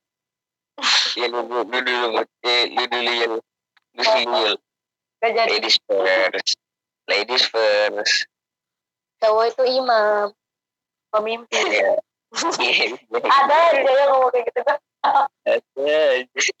ya 1.15 1.25
lu 1.29 1.39
lu 1.45 1.59
lu 1.63 1.79
dulu 1.79 2.07
eh, 2.43 2.63
lu 2.73 2.83
dulu 2.89 3.11
ya 3.11 3.25
lu 3.29 3.37
lu 3.93 4.03
jadi. 5.31 5.55
Ladies 5.55 5.79
first. 5.87 6.59
Ladies 7.07 7.45
first. 7.47 8.27
Cowok 9.23 9.55
itu 9.55 9.63
imam. 9.79 10.35
Pemimpin. 11.15 11.63
Iya. 11.63 11.95
ada 13.39 13.55
aja 13.71 13.91
yang 13.93 14.09
ngomong 14.11 14.31
kayak 14.35 14.51
gitu. 14.51 14.59
Kan 14.67 14.77
ada 15.07 16.03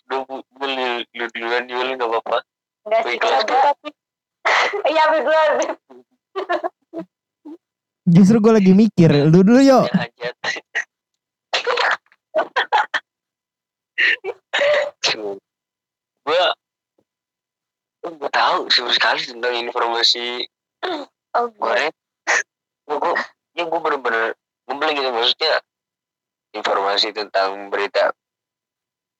lu 0.07 0.19
lu 0.29 0.39
lu 0.63 1.03
lu 1.11 1.25
duluan 1.35 1.63
dulu 1.67 1.91
nggak 1.99 2.07
apa-apa. 2.07 2.37
Sih 3.03 3.17
tapi 3.19 3.89
iya 4.87 5.03
Justru 8.03 8.35
gue 8.43 8.51
lagi 8.51 8.71
mikir, 8.75 9.11
lu 9.31 9.47
dulu 9.47 9.63
yuk. 9.63 9.87
Gue 16.23 16.43
gue 18.03 18.29
tahu 18.33 18.67
sama 18.67 18.91
sekali 18.91 19.21
tentang 19.23 19.53
informasi 19.55 20.43
oh 21.37 21.47
gue 21.53 21.81
gue 22.89 22.97
gue 22.97 23.13
ya 23.55 23.63
gue 23.69 23.79
bener-bener 23.79 24.33
ngeblank 24.67 24.93
gitu 24.97 25.09
maksudnya 25.13 25.53
informasi 26.57 27.13
tentang 27.13 27.69
berita 27.69 28.11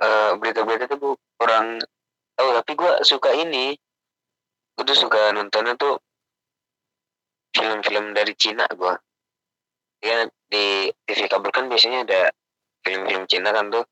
eh 0.03 0.31
berita-berita 0.35 0.89
itu 0.89 0.97
gue 0.99 1.15
kurang 1.37 1.79
tahu 2.33 2.49
tapi 2.59 2.71
gue 2.73 2.91
suka 3.05 3.29
ini. 3.37 3.77
Gue 4.73 4.83
tuh 4.89 4.97
suka 4.97 5.29
nontonnya 5.37 5.77
tuh 5.77 6.01
film-film 7.53 8.17
dari 8.17 8.33
Cina 8.33 8.65
gue 8.73 8.93
ya 10.01 10.25
di 10.49 10.89
TV 11.05 11.29
kabel 11.29 11.53
kan 11.53 11.69
biasanya 11.69 12.03
ada 12.03 12.21
film-film 12.83 13.23
Cina 13.25 13.49
kan 13.55 13.71
tuh 13.71 13.85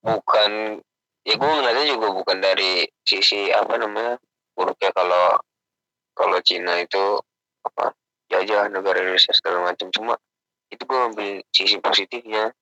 bukan 0.00 0.80
ya 1.28 1.34
gue 1.36 1.50
ngeliatnya 1.52 1.86
juga 1.92 2.06
bukan 2.16 2.40
dari 2.40 2.88
sisi 3.04 3.52
apa 3.52 3.76
namanya 3.76 4.16
buruknya 4.56 4.90
kalau 4.96 5.36
kalau 6.16 6.38
Cina 6.40 6.80
itu 6.80 7.20
apa 7.64 7.92
jajah 8.32 8.72
negara 8.72 9.04
Indonesia 9.04 9.36
segala 9.36 9.68
macam 9.68 9.92
cuma 9.92 10.16
itu 10.70 10.82
gue 10.86 10.98
ambil 10.98 11.28
sisi 11.50 11.76
positifnya. 11.82 12.54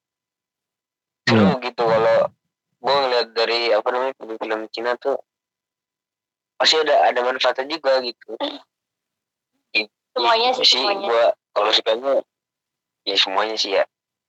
Seru 1.29 1.61
gitu 1.61 1.83
kalau 1.85 2.33
gue 2.79 2.95
ngeliat 3.05 3.29
dari 3.37 3.69
apa 3.71 3.89
namanya 3.93 4.15
film-film 4.17 4.65
Cina 4.73 4.97
tuh 4.97 5.21
pasti 6.57 6.81
ada 6.81 7.13
ada 7.13 7.21
manfaatnya 7.21 7.69
juga 7.69 8.01
gitu. 8.01 8.33
Gitu 9.77 9.93
Semuanya 10.17 10.51
sih, 10.57 10.67
sih 10.67 10.81
semuanya. 10.81 11.07
gue 11.07 11.25
kalau 11.53 11.71
sukanya 11.71 12.13
ya 13.05 13.17
semuanya 13.21 13.57
sih 13.61 13.71
ya 13.77 13.85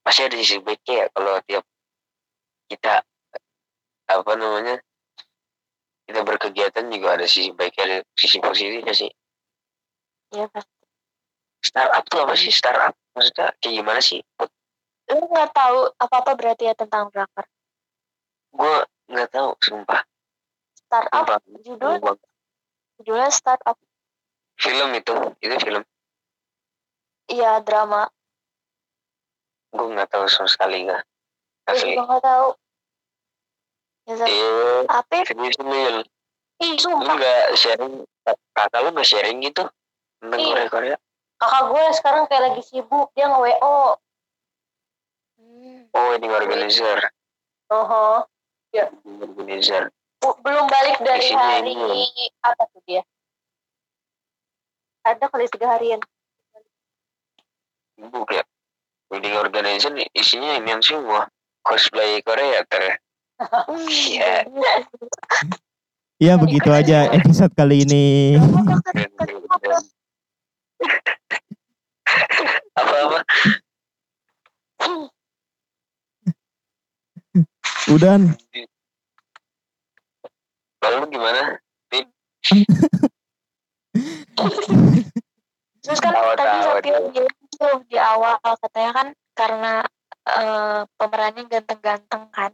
pasti 0.10 0.26
ada 0.26 0.36
sisi 0.42 0.58
baiknya 0.58 1.06
ya 1.06 1.08
kalau 1.14 1.38
tiap 1.46 1.62
kita 2.66 3.06
apa 4.10 4.32
namanya 4.34 4.82
kita 6.10 6.26
berkegiatan 6.26 6.90
juga 6.90 7.14
ada 7.14 7.30
sisi 7.30 7.54
baiknya 7.54 7.84
ada 7.86 7.98
sisi 8.18 8.42
positifnya 8.42 8.90
sih. 8.98 9.14
Ya 10.34 10.50
pasti. 10.50 10.74
Startup 11.62 12.02
tuh 12.10 12.26
apa 12.26 12.34
sih? 12.34 12.50
Startup? 12.50 12.98
Maksudnya 13.14 13.54
kayak 13.62 13.74
gimana 13.78 14.02
sih? 14.02 14.26
Lu 15.14 15.22
nggak 15.30 15.54
tahu 15.54 15.94
apa 16.02 16.16
apa 16.26 16.32
berarti 16.34 16.66
ya 16.66 16.74
tentang 16.74 17.14
drakor 17.14 17.46
gue 18.50 18.76
nggak 19.14 19.30
tahu 19.30 19.54
sumpah. 19.62 20.02
Startup? 20.74 21.22
Sumpah. 21.22 21.38
Judul? 21.62 21.94
Sumpah. 22.02 22.16
judulnya 22.98 23.30
startup. 23.30 23.78
Film 24.58 24.90
itu 24.98 25.16
itu 25.46 25.56
film. 25.62 25.84
Iya 27.30 27.62
drama 27.62 28.10
gue 29.70 29.86
nggak 29.94 30.10
tahu 30.10 30.26
sama 30.26 30.50
sekali 30.50 30.86
nggak 30.90 31.02
gue 31.02 31.72
asli. 31.74 31.94
juga 31.94 32.04
nggak 32.10 32.24
tahu. 32.26 32.48
Ya 34.10 34.14
Zat. 34.18 34.28
eh 34.28 34.82
apa? 34.90 35.16
Serius 35.26 35.58
Mil 35.62 35.96
ih 36.60 36.74
lu 36.82 36.98
nggak 36.98 37.42
sharing? 37.56 37.94
Kakak 38.58 38.80
lu 38.84 38.90
nggak 38.92 39.08
sharing 39.08 39.38
gitu? 39.40 39.64
Tentang 40.20 40.40
Iya. 40.42 40.50
Korea 40.52 40.70
Korea 40.70 40.98
kakak 41.40 41.64
gue 41.72 41.84
sekarang 41.96 42.24
kayak 42.28 42.44
lagi 42.52 42.62
sibuk 42.68 43.08
dia 43.16 43.32
nge 43.32 43.40
wo 43.40 43.96
Hmm. 45.40 45.88
oh 45.96 46.10
ini 46.16 46.28
organizer. 46.28 47.00
Oh 47.72 48.28
organizer. 49.06 49.88
Belum 50.20 50.66
balik 50.68 51.00
dari 51.00 51.32
hari 51.32 51.74
ini. 51.80 52.28
apa 52.44 52.68
tuh 52.68 52.84
dia? 52.84 53.02
Ada 55.08 55.32
kali 55.32 55.48
tiga 55.48 55.68
harian. 55.80 56.00
Sibuk 57.96 58.28
ya 58.36 58.44
wedding 59.10 59.36
organizer 59.38 59.92
isinya 60.14 60.58
ini 60.62 60.72
semua 60.82 61.28
cosplay 61.66 62.22
Korea 62.22 62.64
ter 62.70 62.98
Iya. 63.88 64.44
Ya 66.20 66.36
begitu 66.36 66.68
aja 66.68 67.08
episode 67.16 67.56
kali 67.56 67.88
ini. 67.88 68.36
apa 72.76 72.96
apa 73.06 73.20
Udah. 77.90 78.16
lalu 80.80 81.06
gimana 81.12 81.60
Terus 85.84 86.00
kan 86.00 86.14
tadi 86.38 86.58
bilang 86.88 87.39
tuh 87.60 87.84
di 87.92 88.00
awal 88.00 88.40
katanya 88.40 88.92
kan 88.96 89.08
karena 89.36 89.74
eh, 90.26 90.82
pemerannya 90.96 91.44
ganteng-ganteng 91.52 92.24
kan. 92.32 92.52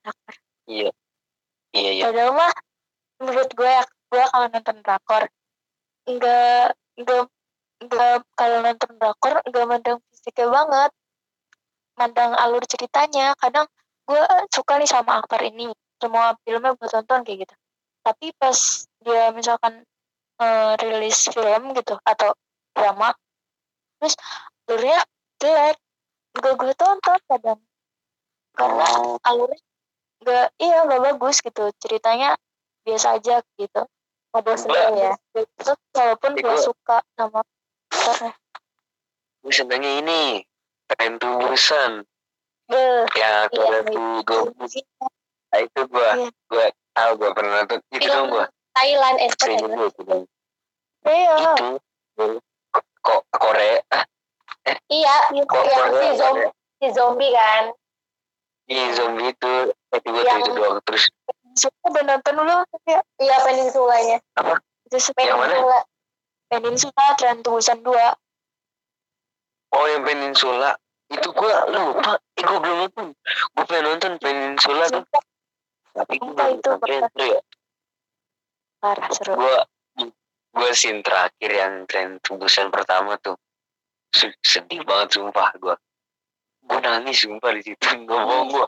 Drakor. 0.00 0.34
iya 0.70 0.90
iya 1.76 1.90
iya 1.98 2.04
Padahal 2.08 2.32
mah 2.38 2.52
menurut 3.20 3.50
gue 3.52 3.68
ya, 3.68 3.84
gue 3.84 4.24
kalau 4.32 4.46
nonton 4.48 4.76
drakor 4.80 5.22
enggak 6.08 6.72
enggak 6.96 7.24
enggak 7.84 8.16
kalau 8.38 8.58
nonton 8.64 8.90
drakor 8.96 9.34
enggak 9.44 9.64
mandang 9.68 9.98
fisiknya 10.08 10.46
banget. 10.48 10.90
Mandang 11.98 12.32
alur 12.38 12.64
ceritanya. 12.64 13.36
Kadang 13.36 13.66
gue 14.08 14.22
suka 14.54 14.80
nih 14.80 14.88
sama 14.88 15.20
aktor 15.20 15.42
ini. 15.44 15.68
Semua 16.00 16.32
filmnya 16.46 16.72
gue 16.78 16.88
tonton 16.88 17.20
kayak 17.26 17.44
gitu. 17.44 17.54
Tapi 18.00 18.26
pas 18.40 18.58
dia 19.04 19.24
misalkan 19.36 19.84
eh, 20.40 20.72
rilis 20.80 21.28
film 21.28 21.76
gitu 21.76 21.94
atau 22.00 22.32
drama 22.72 23.12
terus 24.00 24.14
alurnya 24.66 24.98
jelek. 25.38 25.76
Gak 26.30 26.54
gue 26.56 26.72
tonton 26.74 27.20
kadang. 27.28 27.60
Karena 28.56 28.86
alurnya 29.28 29.60
gak 30.24 30.46
iya 30.56 30.88
gak 30.88 31.02
bagus 31.12 31.44
gitu. 31.44 31.68
Ceritanya 31.78 32.34
biasa 32.82 33.20
aja 33.20 33.44
gitu. 33.60 33.82
Ngebosenin 34.32 34.94
ya. 34.96 35.12
Terus 35.36 35.78
walaupun 35.92 36.32
gue 36.38 36.56
suka 36.58 37.04
sama 37.14 37.44
aktornya. 37.92 38.32
Gue 39.40 39.52
senengnya 39.52 39.92
ini 40.00 40.20
Tren 40.90 41.20
to 41.20 41.28
Beuh, 42.70 43.02
ya 43.18 43.50
iya, 43.50 43.50
Tren 43.50 43.84
to 43.90 44.04
iya. 44.22 44.82
Nah, 45.50 45.58
itu 45.58 45.80
gue 45.90 46.08
Iya. 46.14 46.28
gue 46.30 46.66
tahu 46.94 47.10
gue 47.18 47.30
pernah 47.34 47.52
nonton. 47.62 47.78
Itu 47.90 48.06
Film 48.06 48.14
dong 48.14 48.26
gue 48.30 48.46
Thailand 48.78 49.16
to 49.34 49.50
Gobus 49.66 49.94
iya. 51.10 51.34
Itu 52.14 52.38
kok 53.00 53.20
Korea 53.32 53.80
ah 53.92 54.04
iya 54.92 55.14
kok 55.32 55.64
yang 55.66 55.88
si 55.90 55.96
Korea 55.96 56.12
zombie 56.16 56.50
si 56.80 56.86
zombie 56.96 57.32
kan. 57.32 57.64
Iya 58.70 58.84
zombie 58.94 59.28
itu 59.34 59.52
tapi 59.90 60.06
gue 60.08 60.22
Yang- 60.22 60.40
itu 60.46 60.50
doang 60.54 60.78
terus? 60.86 61.04
Suka 61.58 61.90
udah 61.90 62.04
nonton 62.06 62.32
dulu 62.38 62.54
ya 62.86 63.00
iya 63.18 63.36
peninsulanya. 63.42 64.18
Itu 64.86 64.96
Yang 65.18 65.38
mana? 65.38 65.54
peninsula 65.54 65.78
Peninsula 66.50 67.06
Tren 67.18 67.42
Tubusan 67.42 67.78
2 67.82 67.94
oh 69.70 69.84
yang 69.86 70.02
Peninsula. 70.02 70.74
Itu 71.10 71.34
gue 71.34 71.54
lupa 71.74 72.14
eh, 72.38 72.42
gue 72.46 72.58
belum 72.62 72.76
nonton. 72.86 73.06
Gue 73.54 73.64
pengen 73.66 73.84
nonton 73.86 74.12
Peninsula 74.22 74.84
tuh. 74.90 75.02
Tapi 75.90 76.14
gue 76.22 76.46
itu 76.54 76.70
itu 76.86 77.24
ya? 77.26 77.40
parah 78.80 79.08
seru. 79.12 79.34
Gue 79.36 79.56
gue 80.50 80.70
scene 80.74 81.00
terakhir 81.00 81.50
yang 81.50 81.86
tren 81.86 82.18
tubusan 82.22 82.68
pertama 82.68 83.14
tuh. 83.22 83.38
Se- 84.10 84.38
sedih 84.42 84.82
banget 84.82 85.18
sumpah 85.18 85.54
gue 85.58 85.76
gue 86.60 86.78
nangis 86.82 87.22
sumpah 87.22 87.50
di 87.54 87.62
situ. 87.62 87.82
Nggak 87.82 88.20
bohong 88.26 88.50
gue 88.50 88.66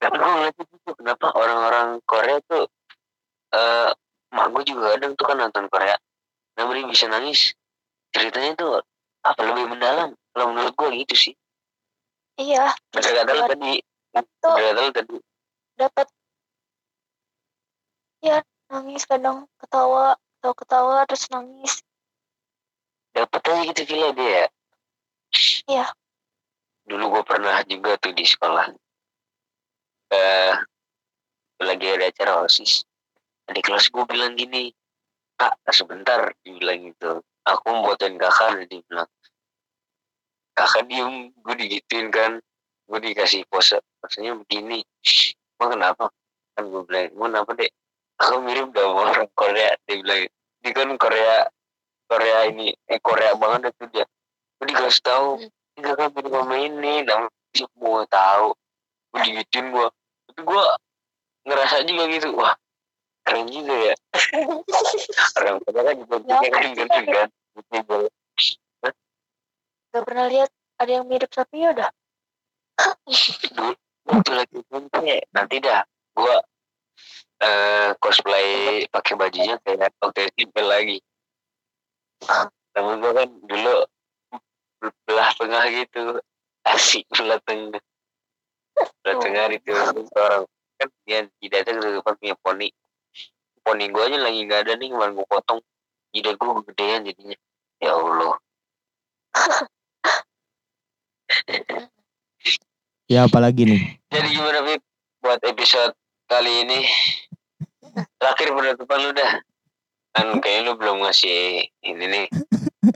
tapi 0.00 0.16
gue 0.16 0.30
ngeliat 0.32 0.56
itu 0.56 0.90
kenapa 0.96 1.26
orang-orang 1.34 1.88
Korea 2.06 2.38
tuh 2.46 2.64
eh 3.52 3.90
mak 4.32 4.48
gue 4.56 4.62
juga 4.64 4.96
kadang 4.96 5.12
tuh 5.12 5.26
kan 5.28 5.36
nonton 5.36 5.66
Korea 5.68 5.96
nah 6.56 6.68
bisa 6.68 7.08
nangis. 7.08 7.56
Ceritanya 8.12 8.52
tuh 8.60 8.84
apa 9.24 9.40
lebih 9.40 9.72
mendalam? 9.72 10.12
Kalau 10.36 10.52
menurut 10.52 10.76
gue 10.76 10.88
gitu 11.00 11.16
sih. 11.16 11.34
Iya. 12.36 12.76
Bener 12.92 13.12
kata 13.24 13.32
lu 13.32 13.42
tadi. 13.48 13.72
Tuh 14.40 14.52
bener 14.52 14.64
kata 14.68 14.80
lu 14.80 14.92
tadi. 14.92 15.16
dapat 15.72 16.06
ya 18.20 18.38
nangis 18.68 19.08
kadang 19.08 19.48
ketawa 19.56 20.14
ketawa 20.42 20.58
ketawa 20.58 21.06
terus 21.06 21.30
nangis. 21.30 21.74
Dapat 23.14 23.42
aja 23.46 23.62
gitu 23.70 23.82
feel 23.86 24.10
dia 24.18 24.26
ya? 24.26 24.46
Iya. 25.70 25.86
dulu 26.82 27.14
gue 27.14 27.22
pernah 27.22 27.62
juga 27.62 27.94
tuh 28.02 28.10
di 28.10 28.26
sekolah. 28.26 28.74
Eh 30.10 30.54
lagi 31.62 31.86
ada 31.94 32.10
acara 32.10 32.42
osis. 32.42 32.82
Adik 33.46 33.70
kelas 33.70 33.86
gue 33.86 34.02
bilang 34.10 34.34
gini 34.34 34.74
kak 35.38 35.54
sebentar 35.70 36.34
dia 36.42 36.58
bilang 36.58 36.90
gitu. 36.90 37.22
Aku 37.46 37.62
mau 37.70 37.94
buatin 37.94 38.18
kakak 38.18 38.66
dia 38.66 38.82
bilang 38.90 39.06
kakak 40.58 40.90
diem 40.90 41.30
gue 41.30 41.54
digituin 41.54 42.10
kan 42.10 42.42
gue 42.90 42.98
dikasih 42.98 43.46
pose 43.46 43.78
posenya 44.02 44.34
begini. 44.42 44.82
Emang 45.54 45.78
kenapa? 45.78 46.10
Kan 46.58 46.66
gue 46.66 46.82
bilang 46.82 47.14
emang 47.14 47.30
kenapa 47.30 47.50
dek 47.62 47.70
aku 48.22 48.36
mirip 48.46 48.70
sama 48.70 49.10
orang 49.10 49.28
Korea 49.34 49.74
dia 49.86 49.94
bilang. 49.98 50.24
Dia 50.62 50.70
kan 50.70 50.88
Korea 50.94 51.34
Korea 52.06 52.38
ini 52.46 52.70
eh 52.86 53.00
Korea 53.02 53.34
banget 53.34 53.74
itu 53.74 53.84
dia. 53.90 54.06
Gue 54.58 54.66
dikasih 54.70 55.02
tahu 55.02 55.28
ini 55.42 55.80
kakak 55.82 56.14
mirip 56.14 56.32
sama 56.32 56.56
ini 56.56 56.92
sih 57.52 57.66
gue 57.66 58.02
tahu. 58.06 58.48
Gue 59.12 59.20
digituin 59.26 59.66
gue 59.74 59.86
tapi 60.30 60.40
gue 60.46 60.64
ngerasa 61.42 61.76
juga 61.84 62.02
gitu 62.14 62.28
wah 62.38 62.54
keren 63.26 63.46
juga 63.50 63.74
ya. 63.90 63.94
Orang 65.42 65.56
Korea 65.66 65.82
kan 65.82 65.94
juga 65.98 66.16
Ya, 66.22 66.38
punya 66.38 66.50
kan 66.50 66.62
gitu 66.70 67.00
kan 67.10 67.28
gitu 67.52 67.98
gak 69.92 70.08
pernah 70.08 70.24
lihat 70.24 70.48
ada 70.80 70.88
yang 70.88 71.04
mirip 71.04 71.28
sapi 71.28 71.68
ya 71.68 71.76
udah 71.76 71.92
waktu 74.08 74.32
lagi 74.34 74.56
SMP 74.66 75.22
nanti 75.32 75.56
dah. 75.62 75.82
Gua 76.12 76.36
eh 77.42 77.90
cosplay 77.98 78.86
pakai 78.86 79.14
bajunya 79.18 79.58
kayak 79.66 79.90
waktu 79.98 80.30
SMP 80.30 80.62
lagi. 80.62 80.98
Namun 82.78 83.02
gua 83.02 83.12
kan 83.18 83.28
dulu 83.28 83.74
belah 85.06 85.30
tengah 85.34 85.64
gitu. 85.74 86.22
Asik 86.62 87.06
belah 87.10 87.42
tengah. 87.42 87.82
Belah 89.02 89.16
tengah 89.18 89.44
itu 89.50 89.74
orang 90.14 90.46
kan 90.78 90.88
dia 91.06 91.26
tidak 91.42 91.58
ada 91.66 91.70
ke 91.78 91.88
depan 91.98 92.14
punya 92.18 92.36
poni. 92.42 92.68
Poni 93.62 93.84
gua 93.90 94.06
aja 94.06 94.18
lagi 94.22 94.40
nggak 94.46 94.60
ada 94.66 94.72
nih 94.78 94.88
kemarin 94.94 95.14
gua 95.18 95.26
potong. 95.26 95.60
Jidat 96.14 96.38
gua 96.38 96.62
gedean 96.66 97.06
jadinya. 97.06 97.38
Ya 97.82 97.92
Allah. 97.98 98.34
Ya 103.10 103.26
apalagi 103.26 103.66
nih. 103.66 103.82
Jadi 104.08 104.28
gimana 104.30 104.62
Bib 104.62 104.82
buat 105.22 105.40
episode 105.42 105.94
kali 106.32 106.52
ini? 106.64 106.80
Terakhir 108.16 108.48
penutupan 108.56 108.98
lu 109.04 109.10
dah. 109.12 109.32
Kan 110.16 110.40
kayaknya 110.40 110.72
lu 110.72 110.72
belum 110.80 111.04
ngasih 111.04 111.68
ini 111.84 112.04
nih. 112.08 112.26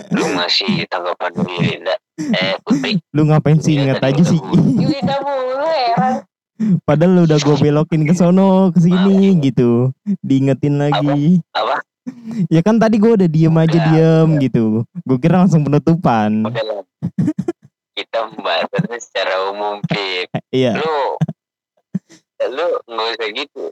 Belum 0.08 0.40
ngasih 0.40 0.88
tanggapan 0.88 1.30
dari 1.36 1.56
Linda. 1.60 1.94
Eh 2.16 2.56
Putri. 2.64 2.96
Lu 3.12 3.28
ngapain 3.28 3.60
sih 3.60 3.76
inget 3.76 4.00
aja 4.00 4.22
sih? 4.24 4.40
Yulinda 4.80 5.20
mulu 5.20 5.60
heran. 5.68 6.24
Padahal 6.88 7.12
lu 7.12 7.20
udah 7.28 7.36
gue 7.36 7.56
belokin 7.60 8.08
ke 8.08 8.16
sono 8.16 8.72
ke 8.72 8.80
sini 8.80 9.36
gitu. 9.44 9.92
Diingetin 10.24 10.80
lagi. 10.80 11.44
Apa? 11.52 11.84
Ya 12.48 12.64
kan 12.64 12.80
tadi 12.80 12.96
gue 12.96 13.12
udah 13.20 13.28
diem 13.28 13.52
aja 13.52 13.76
Udah, 13.76 13.84
diem 13.92 14.28
gitu. 14.40 14.64
Gue 15.04 15.18
kira 15.20 15.44
langsung 15.44 15.60
penutupan. 15.60 16.48
Kita 17.92 18.32
membahasnya 18.32 18.96
secara 18.96 19.52
umum 19.52 19.84
Bib. 19.84 20.32
Iya. 20.48 20.80
Lu 20.80 21.20
lu 22.44 22.66
nggak 22.84 23.08
usah 23.16 23.28
gitu. 23.32 23.64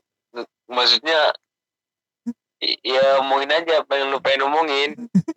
Maksudnya 0.69 1.21
ya 2.81 3.21
omongin 3.21 3.53
aja 3.53 3.85
apa 3.85 3.93
yang 4.01 4.09
lu 4.13 4.19
pengen 4.21 4.49
omongin. 4.49 4.91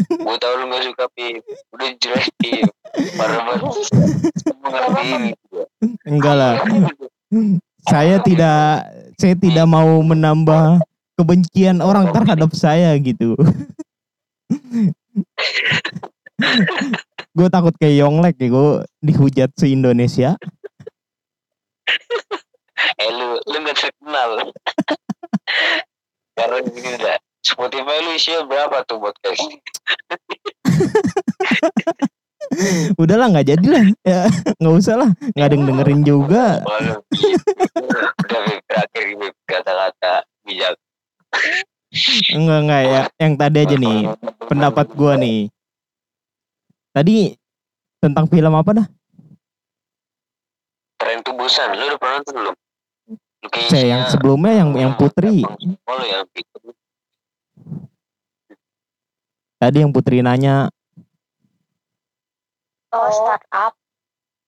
Gue 0.07 0.35
tau 0.39 0.55
lu 0.55 0.71
gak 0.71 0.83
suka 0.87 1.05
Pip. 1.11 1.43
Udah 1.75 1.87
jelas 1.99 2.27
Pip. 2.39 2.71
Parah 3.19 3.43
banget. 3.43 3.83
Semua 4.39 4.69
ngertiin 4.71 5.21
gitu. 5.35 5.59
Enggak 6.07 6.35
lah. 6.35 6.53
Saya 7.87 8.19
tidak 8.23 8.87
saya 9.19 9.35
tidak 9.35 9.67
mau 9.67 9.99
menambah 10.03 10.79
kebencian 11.19 11.83
orang 11.83 12.11
terhadap 12.13 12.51
saya 12.55 12.95
gitu. 12.99 13.35
gue 17.37 17.47
takut 17.49 17.73
kayak 17.77 18.05
Yonglek 18.05 18.37
ya 18.37 18.47
gue 18.49 18.69
dihujat 19.03 19.49
se 19.57 19.67
Indonesia. 19.73 20.37
Eh 22.95 23.09
lu 23.11 23.35
lu 23.43 23.55
nggak 23.59 23.77
terkenal 23.77 24.29
karena 26.37 26.57
gini 26.63 26.89
udah 26.95 27.17
Spotify 27.43 27.97
lu 28.03 28.11
isinya 28.15 28.47
berapa 28.47 28.83
tuh 28.87 28.99
podcast 29.03 29.41
Udahlah 32.95 33.27
nggak 33.27 33.47
jadi 33.49 33.67
lah. 33.67 33.85
Ya 34.07 34.19
nggak 34.55 34.75
usah 34.79 34.95
lah. 34.95 35.11
Nggak 35.35 35.45
ada 35.51 35.55
yang 35.57 35.67
dengerin 35.67 36.01
juga. 36.07 36.63
Udah 36.63 37.03
terakhir 38.71 39.03
Beb, 39.19 39.35
kata-kata 39.43 40.23
bijak 40.47 40.79
Enggak 42.31 42.59
enggak 42.63 42.83
ya. 42.87 43.01
Yang 43.19 43.33
tadi 43.35 43.57
aja 43.67 43.75
nih 43.75 43.99
pendapat 44.47 44.87
gua 44.95 45.19
nih. 45.19 45.51
Tadi 46.95 47.35
tentang 47.99 48.25
film 48.31 48.53
apa 48.55 48.71
dah? 48.79 48.87
tren 50.97 51.21
tubusan 51.23 51.77
lu 51.77 51.83
udah 51.87 51.99
pernah 52.01 52.19
nonton 52.19 52.35
belum 52.35 52.55
Saya 53.67 53.85
yang 53.97 54.03
sebelumnya 54.11 54.53
yang 54.53 54.69
yang 54.75 54.93
Putri. 54.95 55.43
oh 55.43 56.03
yang 56.03 56.23
Putri. 56.29 56.71
Tadi 59.57 59.77
yang 59.81 59.91
Putri 59.91 60.21
nanya. 60.21 60.69
Oh 62.93 63.09
startup. 63.11 63.73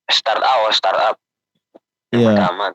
Start 0.10 0.42
up 0.42 0.74
start 0.74 0.98
up 0.98 1.16
Iya. 2.10 2.34
pertama. 2.34 2.74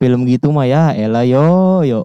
Film 0.00 0.24
gitu 0.24 0.48
mah 0.48 0.64
ya 0.64 0.96
elah 0.96 1.28
yo 1.28 1.84
yo. 1.84 2.00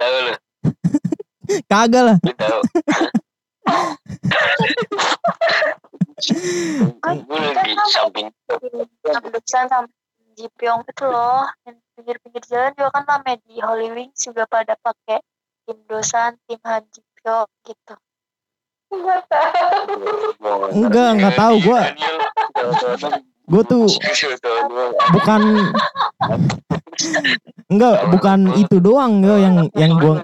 tahu 0.00 0.16
lu? 0.24 0.32
Kagak 1.70 2.02
lah. 2.04 2.16
tahu. 2.24 2.60
Gue 7.04 7.38
lagi 7.52 7.74
samping 7.92 8.28
Sama 10.34 10.50
Jipyong 10.50 10.82
itu 10.90 11.04
loh 11.06 11.46
pinggir-pinggir 11.94 12.42
jalan 12.50 12.74
juga 12.74 12.90
kan 12.90 13.06
rame 13.06 13.38
di 13.46 13.62
Holy 13.62 13.86
Wings 13.94 14.18
juga 14.18 14.50
pada 14.50 14.74
pakai 14.82 15.22
tim 15.62 15.78
Dosan, 15.86 16.34
tim 16.50 16.58
Han 16.66 16.82
Jipyong 16.90 17.46
gitu. 17.62 17.94
Enggak. 18.90 19.22
Enggak, 20.74 21.08
enggak 21.14 21.34
tahu 21.38 21.54
gua. 21.62 21.82
Gue 23.46 23.62
tuh 23.62 23.86
bukan 25.14 25.40
enggak 27.70 27.96
bukan 28.10 28.38
itu 28.58 28.76
doang 28.82 29.22
yo 29.22 29.38
yang 29.38 29.70
yang 29.78 29.92
gua 30.02 30.18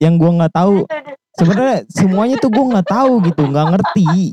yang 0.00 0.14
gua 0.16 0.30
nggak 0.32 0.54
tahu. 0.56 0.88
Sebenarnya 1.36 1.84
semuanya 1.92 2.40
tuh 2.40 2.48
gua 2.48 2.64
nggak 2.72 2.88
tahu 2.88 3.20
gitu, 3.28 3.42
nggak 3.52 3.68
ngerti. 3.76 4.32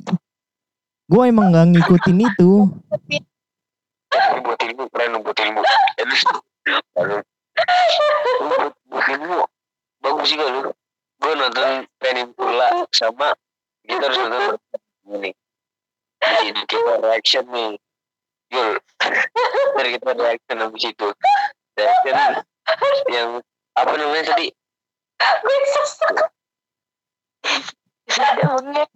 Gua 1.11 1.27
emang 1.27 1.51
nggak 1.51 1.75
ngikutin 1.75 2.17
itu. 2.23 2.71
Ini 4.09 4.39
buat 4.41 4.59
ilmu 4.61 4.83
keren 4.89 5.21
buat 5.21 5.37
ilmu. 5.37 5.61
Aduh. 6.97 7.21
Buat, 8.39 8.73
buat 8.89 9.07
ilmu. 9.13 9.41
Bagus 9.99 10.27
juga 10.31 10.45
lu 10.49 10.71
gue 11.19 11.33
nonton 11.35 11.83
Peninsula 11.99 12.87
sama 12.95 13.35
kita 13.83 14.07
harus 14.07 14.17
nonton 14.17 14.57
ini. 15.19 15.31
Ini 16.19 16.61
kita 16.65 17.03
reaction 17.03 17.45
nih. 17.51 17.75
Yul 18.49 18.81
dari 19.77 19.89
kita 19.99 20.11
reaction 20.17 20.57
habis 20.57 20.83
itu. 20.89 21.07
Reaction 21.77 22.15
yang 23.13 23.29
apa 23.77 23.93
namanya 23.93 24.33
tadi? 24.33 24.49
Ada 28.19 28.45
bengek. 28.57 28.89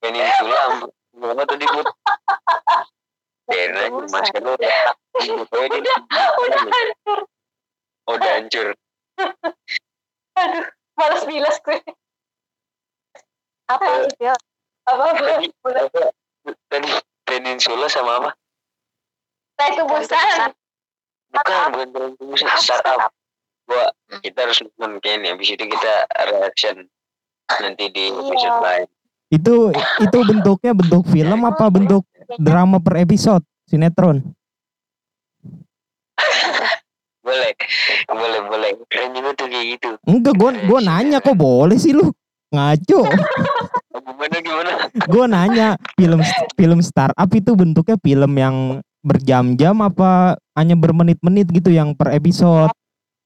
Peninsula 0.00 0.58
apa 1.14 1.42
tadi 1.48 1.64
buat 1.70 1.86
daerah 3.48 3.86
masker 4.10 4.42
lu 4.42 4.52
Udah, 5.14 5.98
udah 6.42 6.62
hancur. 6.66 7.18
udah 8.10 8.30
hancur 8.34 8.68
Aduh, 10.34 10.66
malas 10.98 11.22
bilas 11.22 11.56
gue. 11.62 11.78
Apa 13.70 14.10
Jipyong? 14.10 14.42
apa 14.84 15.04
bulan 15.16 15.40
peninsula 17.24 17.88
sama 17.88 18.20
apa 18.20 18.30
nah 19.54 19.66
itu 19.72 19.82
bukan 19.86 20.02
bukan 21.32 22.10
peninsula 22.20 22.52
startup 22.60 23.13
gua 23.64 23.84
kita 24.20 24.44
harus 24.44 24.58
nonton 24.76 25.00
ini 25.02 25.32
habis 25.32 25.48
itu 25.50 25.64
kita 25.64 25.92
reaction 26.28 26.84
nanti 27.48 27.88
di 27.88 28.08
episode 28.08 28.54
Iya. 28.54 28.60
lain 28.60 28.88
Itu 29.32 29.54
itu 29.98 30.18
bentuknya 30.22 30.72
bentuk 30.72 31.02
film 31.10 31.40
apa 31.42 31.66
bentuk 31.66 32.04
drama 32.38 32.78
per 32.78 33.02
episode 33.02 33.42
sinetron? 33.66 34.20
boleh 37.24 37.50
boleh 38.06 38.40
boleh 38.46 38.70
keren 38.92 39.16
juga 39.16 39.32
tuh 39.32 39.48
kayak 39.48 39.66
gitu 39.80 39.90
Enggak, 40.04 40.34
gua 40.36 40.50
gua 40.68 40.80
nanya 40.84 41.18
kok 41.24 41.34
boleh 41.34 41.80
sih 41.80 41.96
lu 41.96 42.12
ngaco. 42.52 43.00
Gimana 44.04 44.36
gimana 44.44 44.70
Gua 45.08 45.24
nanya 45.26 45.66
film 45.96 46.20
film 46.54 46.78
startup 46.84 47.26
itu 47.32 47.56
bentuknya 47.56 47.96
film 47.98 48.32
yang 48.36 48.56
berjam-jam 49.00 49.74
apa 49.82 50.36
hanya 50.54 50.76
bermenit-menit 50.76 51.48
gitu 51.50 51.72
yang 51.72 51.96
per 51.96 52.12
episode. 52.12 52.70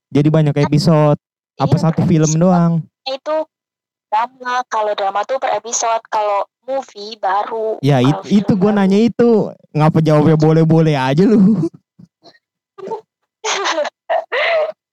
Jadi 0.09 0.28
banyak 0.28 0.56
episode 0.59 1.18
apa 1.54 1.74
Iya, 1.74 1.82
satu 1.82 2.00
per 2.00 2.09
film 2.09 2.30
doang? 2.34 2.72
itu 3.04 3.36
drama 4.09 4.64
kalau 4.66 4.92
drama 4.92 5.20
tuh 5.22 5.36
per 5.36 5.52
episode 5.54 6.00
kalau 6.09 6.44
movie 6.62 7.16
baru 7.16 7.76
Ya 7.80 8.00
it- 8.00 8.24
itu 8.26 8.52
gua 8.54 8.72
baru. 8.72 8.78
nanya 8.78 8.98
itu. 9.00 9.30
Ngapa 9.70 9.98
jawabnya 10.00 10.36
boleh-boleh 10.40 10.94
aja 10.94 11.24
lu? 11.24 11.61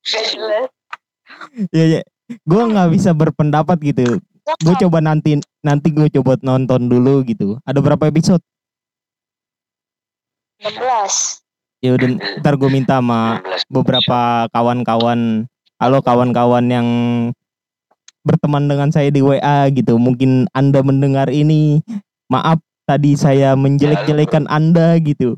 gak 0.06 0.26
jelas 0.30 0.68
ya, 1.72 1.86
ya. 1.92 2.02
Gua 2.42 2.66
nggak 2.66 2.90
bisa 2.92 3.12
berpendapat 3.12 3.78
gitu. 3.82 4.02
Ya 4.46 4.54
Gue 4.62 4.74
kan? 4.74 4.82
coba 4.82 4.98
nanti 5.00 5.32
nanti 5.60 5.90
gue 5.90 6.06
coba 6.12 6.38
nonton 6.40 6.86
dulu 6.86 7.26
gitu. 7.26 7.58
Ada 7.64 7.82
berapa 7.82 8.06
episode? 8.06 8.42
16 10.62 11.45
Ya 11.86 11.94
udah 11.94 12.18
ntar 12.42 12.58
gue 12.58 12.66
minta 12.74 12.98
sama 12.98 13.46
16 13.46 13.70
beberapa 13.70 14.50
kawan-kawan. 14.50 15.46
Halo 15.78 16.02
kawan-kawan 16.02 16.66
yang 16.66 16.88
berteman 18.26 18.66
dengan 18.66 18.90
saya 18.90 19.14
di 19.14 19.22
WA 19.22 19.70
gitu. 19.70 20.02
Mungkin 20.02 20.50
anda 20.58 20.82
mendengar 20.82 21.30
ini. 21.30 21.86
Maaf 22.26 22.58
tadi 22.90 23.14
saya 23.14 23.54
menjelek-jelekan 23.54 24.50
anda 24.50 24.98
gitu. 24.98 25.38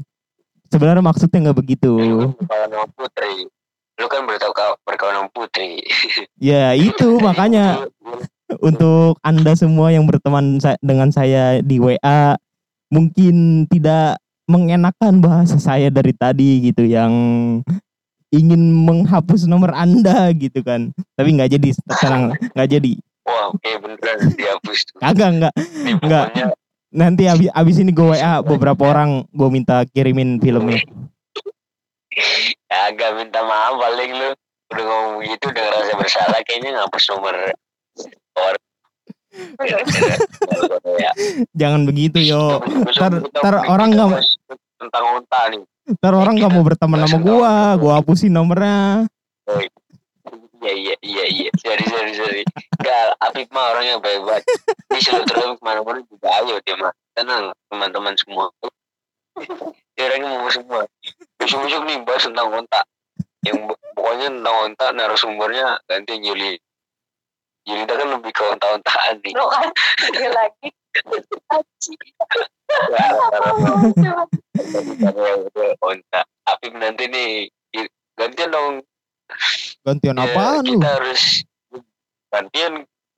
Sebenarnya 0.71 1.03
maksudnya 1.03 1.51
nggak 1.51 1.59
begitu. 1.59 1.99
Sama 2.47 2.87
Putri. 2.95 3.51
Lu 3.99 4.07
kan 4.07 4.23
berkawan 4.23 5.15
sama 5.19 5.27
Putri. 5.35 5.83
ya 6.39 6.71
itu 6.79 7.19
makanya. 7.19 7.91
Untuk 8.63 9.19
anda 9.19 9.51
semua 9.59 9.91
yang 9.91 10.07
berteman 10.07 10.63
dengan 10.79 11.11
saya 11.11 11.59
di 11.59 11.83
WA 11.83 12.39
mungkin 12.87 13.67
tidak 13.67 14.15
mengenakan 14.47 15.19
bahasa 15.19 15.59
saya 15.59 15.91
dari 15.91 16.15
tadi 16.15 16.71
gitu 16.71 16.87
yang 16.87 17.11
ingin 18.31 18.63
menghapus 18.87 19.47
nomor 19.47 19.75
anda 19.75 20.31
gitu 20.35 20.63
kan. 20.63 20.91
Tapi 21.19 21.29
nggak 21.35 21.59
jadi 21.59 21.69
tenang 22.01 22.33
nggak 22.55 22.69
jadi. 22.71 22.91
Wah, 23.27 23.51
oke 23.51 23.71
beneran 23.83 24.17
dihapus. 24.39 24.79
Kagak 25.03 25.29
nggak 25.39 25.53
pokoknya 25.99 26.45
nanti 26.95 27.27
abis, 27.27 27.51
abis 27.51 27.75
ini 27.83 27.91
gue 27.91 28.15
WA 28.15 28.39
beberapa 28.39 28.87
orang 28.87 29.27
gue 29.35 29.49
minta 29.51 29.83
kirimin 29.91 30.39
filmnya. 30.39 30.79
Agak 32.71 33.19
minta 33.19 33.43
maaf 33.43 33.75
paling 33.77 34.11
lu. 34.15 34.29
Udah 34.67 34.83
ngomong 34.83 35.23
begitu 35.23 35.47
udah 35.47 35.63
ngerasa 35.63 35.93
bersalah 35.95 36.39
kayaknya 36.43 36.75
ngapus 36.75 37.03
nomor 37.15 37.35
orang. 38.35 38.66
jangan 41.59 41.81
begitu 41.83 42.17
yo 42.21 42.61
Ntar- 42.93 43.23
ntar 43.23 43.55
orang 43.65 43.89
nggak- 43.91 44.23
tentang 44.77 45.03
unta 45.13 45.39
nih. 45.49 45.61
ntar 45.97 46.13
orang 46.13 46.35
nggak 46.35 46.51
mau 46.51 46.61
berteman 46.61 46.99
sama 47.03 47.17
gue 47.17 47.51
gue 47.79 47.91
hapusin 47.93 48.31
nomornya 48.31 49.07
Iya 50.57 50.73
iya 50.73 50.95
iya 50.99 51.25
iya. 51.29 51.49
Sorry 51.55 51.85
sorry 51.85 52.11
sorry. 52.11 52.41
Enggak, 52.75 53.13
Apip 53.21 53.47
mah 53.53 53.71
orangnya 53.71 54.01
baik 54.01 54.25
banget. 54.25 54.43
Dia 54.89 54.99
selalu 54.99 55.23
terus 55.23 55.45
ke 55.53 55.61
mana-mana 55.61 55.99
juga 56.03 56.27
ayo 56.35 56.55
dia 56.59 56.75
mah. 56.75 56.91
Tenang 57.13 57.53
teman-teman 57.69 58.13
semua. 58.17 58.45
Dia 59.93 60.03
orangnya 60.03 60.33
mau 60.33 60.49
semua. 60.49 60.81
Besok-besok 61.37 61.81
nih 61.85 62.01
bahas 62.03 62.25
tentang 62.25 62.49
ontak. 62.49 62.83
Yang 63.45 63.77
pokoknya 63.93 64.27
tentang 64.33 64.55
ontak 64.65 64.89
narasumbernya 64.91 65.67
ganti 65.85 66.13
Yuli. 66.17 66.57
Yuli 67.67 67.83
kan 67.83 68.07
lebih 68.07 68.31
ke 68.31 68.43
ontak-ontakan 68.47 69.19
nih. 69.21 69.33
lo 69.35 69.45
kan? 69.51 69.69
Dia 70.15 70.29
lagi. 70.31 70.69
Ya. 72.87 73.11
Apip 76.47 76.73
nanti 76.75 77.07
nih 77.07 77.29
gantian 78.19 78.51
dong. 78.51 78.73
Gantian 79.83 80.19
Ya, 80.19 80.23
apaan 80.27 80.63
lu? 80.67 80.79
kita 80.79 80.89
harus 80.99 81.23
gantian 82.31 82.73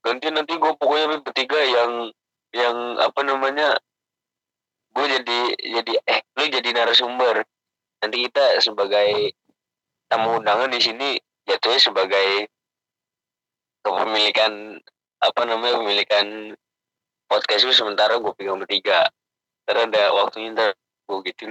gantian 0.06 0.34
nanti 0.38 0.54
gue 0.54 0.72
pokoknya 0.78 1.18
bertiga 1.22 1.58
yang 1.58 2.14
yang 2.54 2.76
apa 2.98 3.20
namanya 3.26 3.78
gue 4.94 5.06
jadi 5.06 5.38
jadi 5.80 5.92
eh 6.06 6.20
lu 6.38 6.46
jadi 6.46 6.70
narasumber. 6.74 7.42
Nanti 8.02 8.26
kita 8.30 8.58
sebagai 8.62 9.34
tamu 10.10 10.42
undangan 10.42 10.70
di 10.70 10.80
sini 10.82 11.08
jatuhnya 11.46 11.78
sebagai 11.78 12.50
kepemilikan 13.80 14.80
apa 15.20 15.40
namanya 15.44 15.80
kepemilikan 15.80 16.56
podcast 17.28 17.64
lu 17.68 17.74
sementara 17.74 18.18
gue 18.18 18.32
pegang 18.34 18.60
bertiga. 18.60 19.08
Ntar 19.64 19.88
ada 19.88 20.02
waktunya 20.16 20.52
ntar 20.56 20.70
gue 21.08 21.18
gitu. 21.30 21.46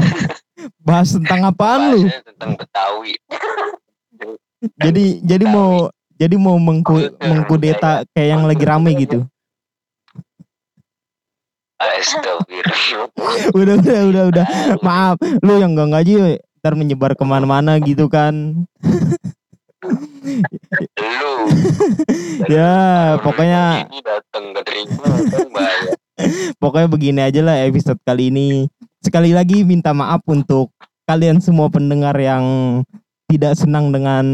Bahas 0.86 1.12
tentang 1.12 1.50
apaan 1.50 1.82
lu? 1.92 2.00
Tentang 2.08 2.56
Betawi. 2.56 3.14
Jadi 4.80 5.20
jadi 5.20 5.44
mau 5.44 5.92
jadi 6.16 6.40
mau 6.40 6.56
mengku, 6.56 7.12
mengkudeta 7.20 8.00
kayak 8.16 8.28
yang 8.32 8.48
lagi 8.48 8.64
rame 8.64 8.96
gitu? 8.96 9.20
Udah 13.52 13.76
udah 13.76 14.00
udah 14.08 14.24
udah. 14.32 14.46
Maaf. 14.80 15.20
Lu 15.44 15.60
yang 15.60 15.76
enggak 15.76 15.92
ngaji 15.92 16.40
ntar 16.64 16.80
menyebar 16.80 17.12
ke 17.12 17.28
mana-mana 17.28 17.76
gitu 17.76 18.08
kan 18.08 18.64
lu. 20.24 21.34
Ya 22.50 23.16
pokoknya 23.22 23.86
datang 23.88 24.52
terima 24.66 25.06
pokoknya 26.62 26.88
begini 26.90 27.20
aja 27.22 27.40
lah 27.44 27.56
episode 27.62 28.00
kali 28.02 28.32
ini. 28.32 28.66
Sekali 29.04 29.36
lagi 29.36 29.62
minta 29.62 29.92
maaf 29.92 30.24
untuk 30.26 30.72
kalian 31.04 31.38
semua 31.38 31.68
pendengar 31.68 32.16
yang 32.16 32.44
tidak 33.28 33.54
senang 33.54 33.92
dengan 33.92 34.24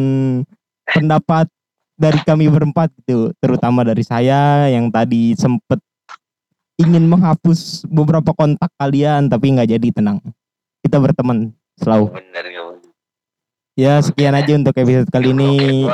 pendapat 0.87 1.51
dari 1.99 2.19
kami 2.25 2.49
berempat 2.49 2.89
gitu. 3.05 3.35
Terutama 3.39 3.85
dari 3.85 4.03
saya 4.07 4.71
yang 4.71 4.89
tadi 4.89 5.35
sempet 5.37 5.79
ingin 6.81 7.05
menghapus 7.05 7.85
beberapa 7.93 8.33
kontak 8.33 8.73
kalian 8.81 9.29
tapi 9.29 9.53
nggak 9.53 9.77
jadi 9.77 9.89
tenang. 9.93 10.19
Kita 10.81 10.97
berteman 10.97 11.53
selalu. 11.77 12.17
Bener 12.17 12.47
ya 13.81 14.05
sekian 14.05 14.37
aja 14.37 14.53
untuk 14.53 14.77
episode 14.77 15.09
kali 15.09 15.33
ini. 15.33 15.89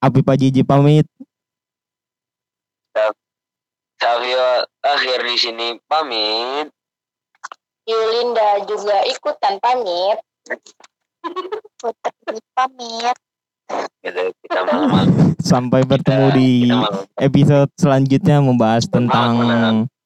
Api 0.00 0.20
Pajiji 0.24 0.64
pamit. 0.64 1.04
Savio 3.98 4.64
akhir 4.80 5.18
di 5.26 5.36
sini 5.36 5.68
pamit. 5.84 6.72
Yulinda 7.84 8.64
juga 8.64 9.04
ikutan 9.04 9.60
pamit. 9.60 10.16
Putri 11.76 12.40
pamit. 12.56 13.16
Gitu 14.00 14.22
kita 14.48 14.60
malam 14.64 15.08
sampai 15.52 15.84
bertemu 15.84 16.26
di 16.32 16.48
kita 16.72 16.88
episode 17.20 17.70
selanjutnya 17.76 18.40
membahas 18.40 18.88
tentang 18.88 19.32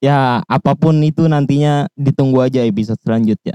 ya 0.03 0.43
apa 0.43 0.75
pun 0.75 0.99
itu 0.99 1.31
nantinya 1.31 1.87
ditunggu 1.95 2.43
aja 2.43 2.67
episode 2.67 2.99
selanjutnya. 3.07 3.55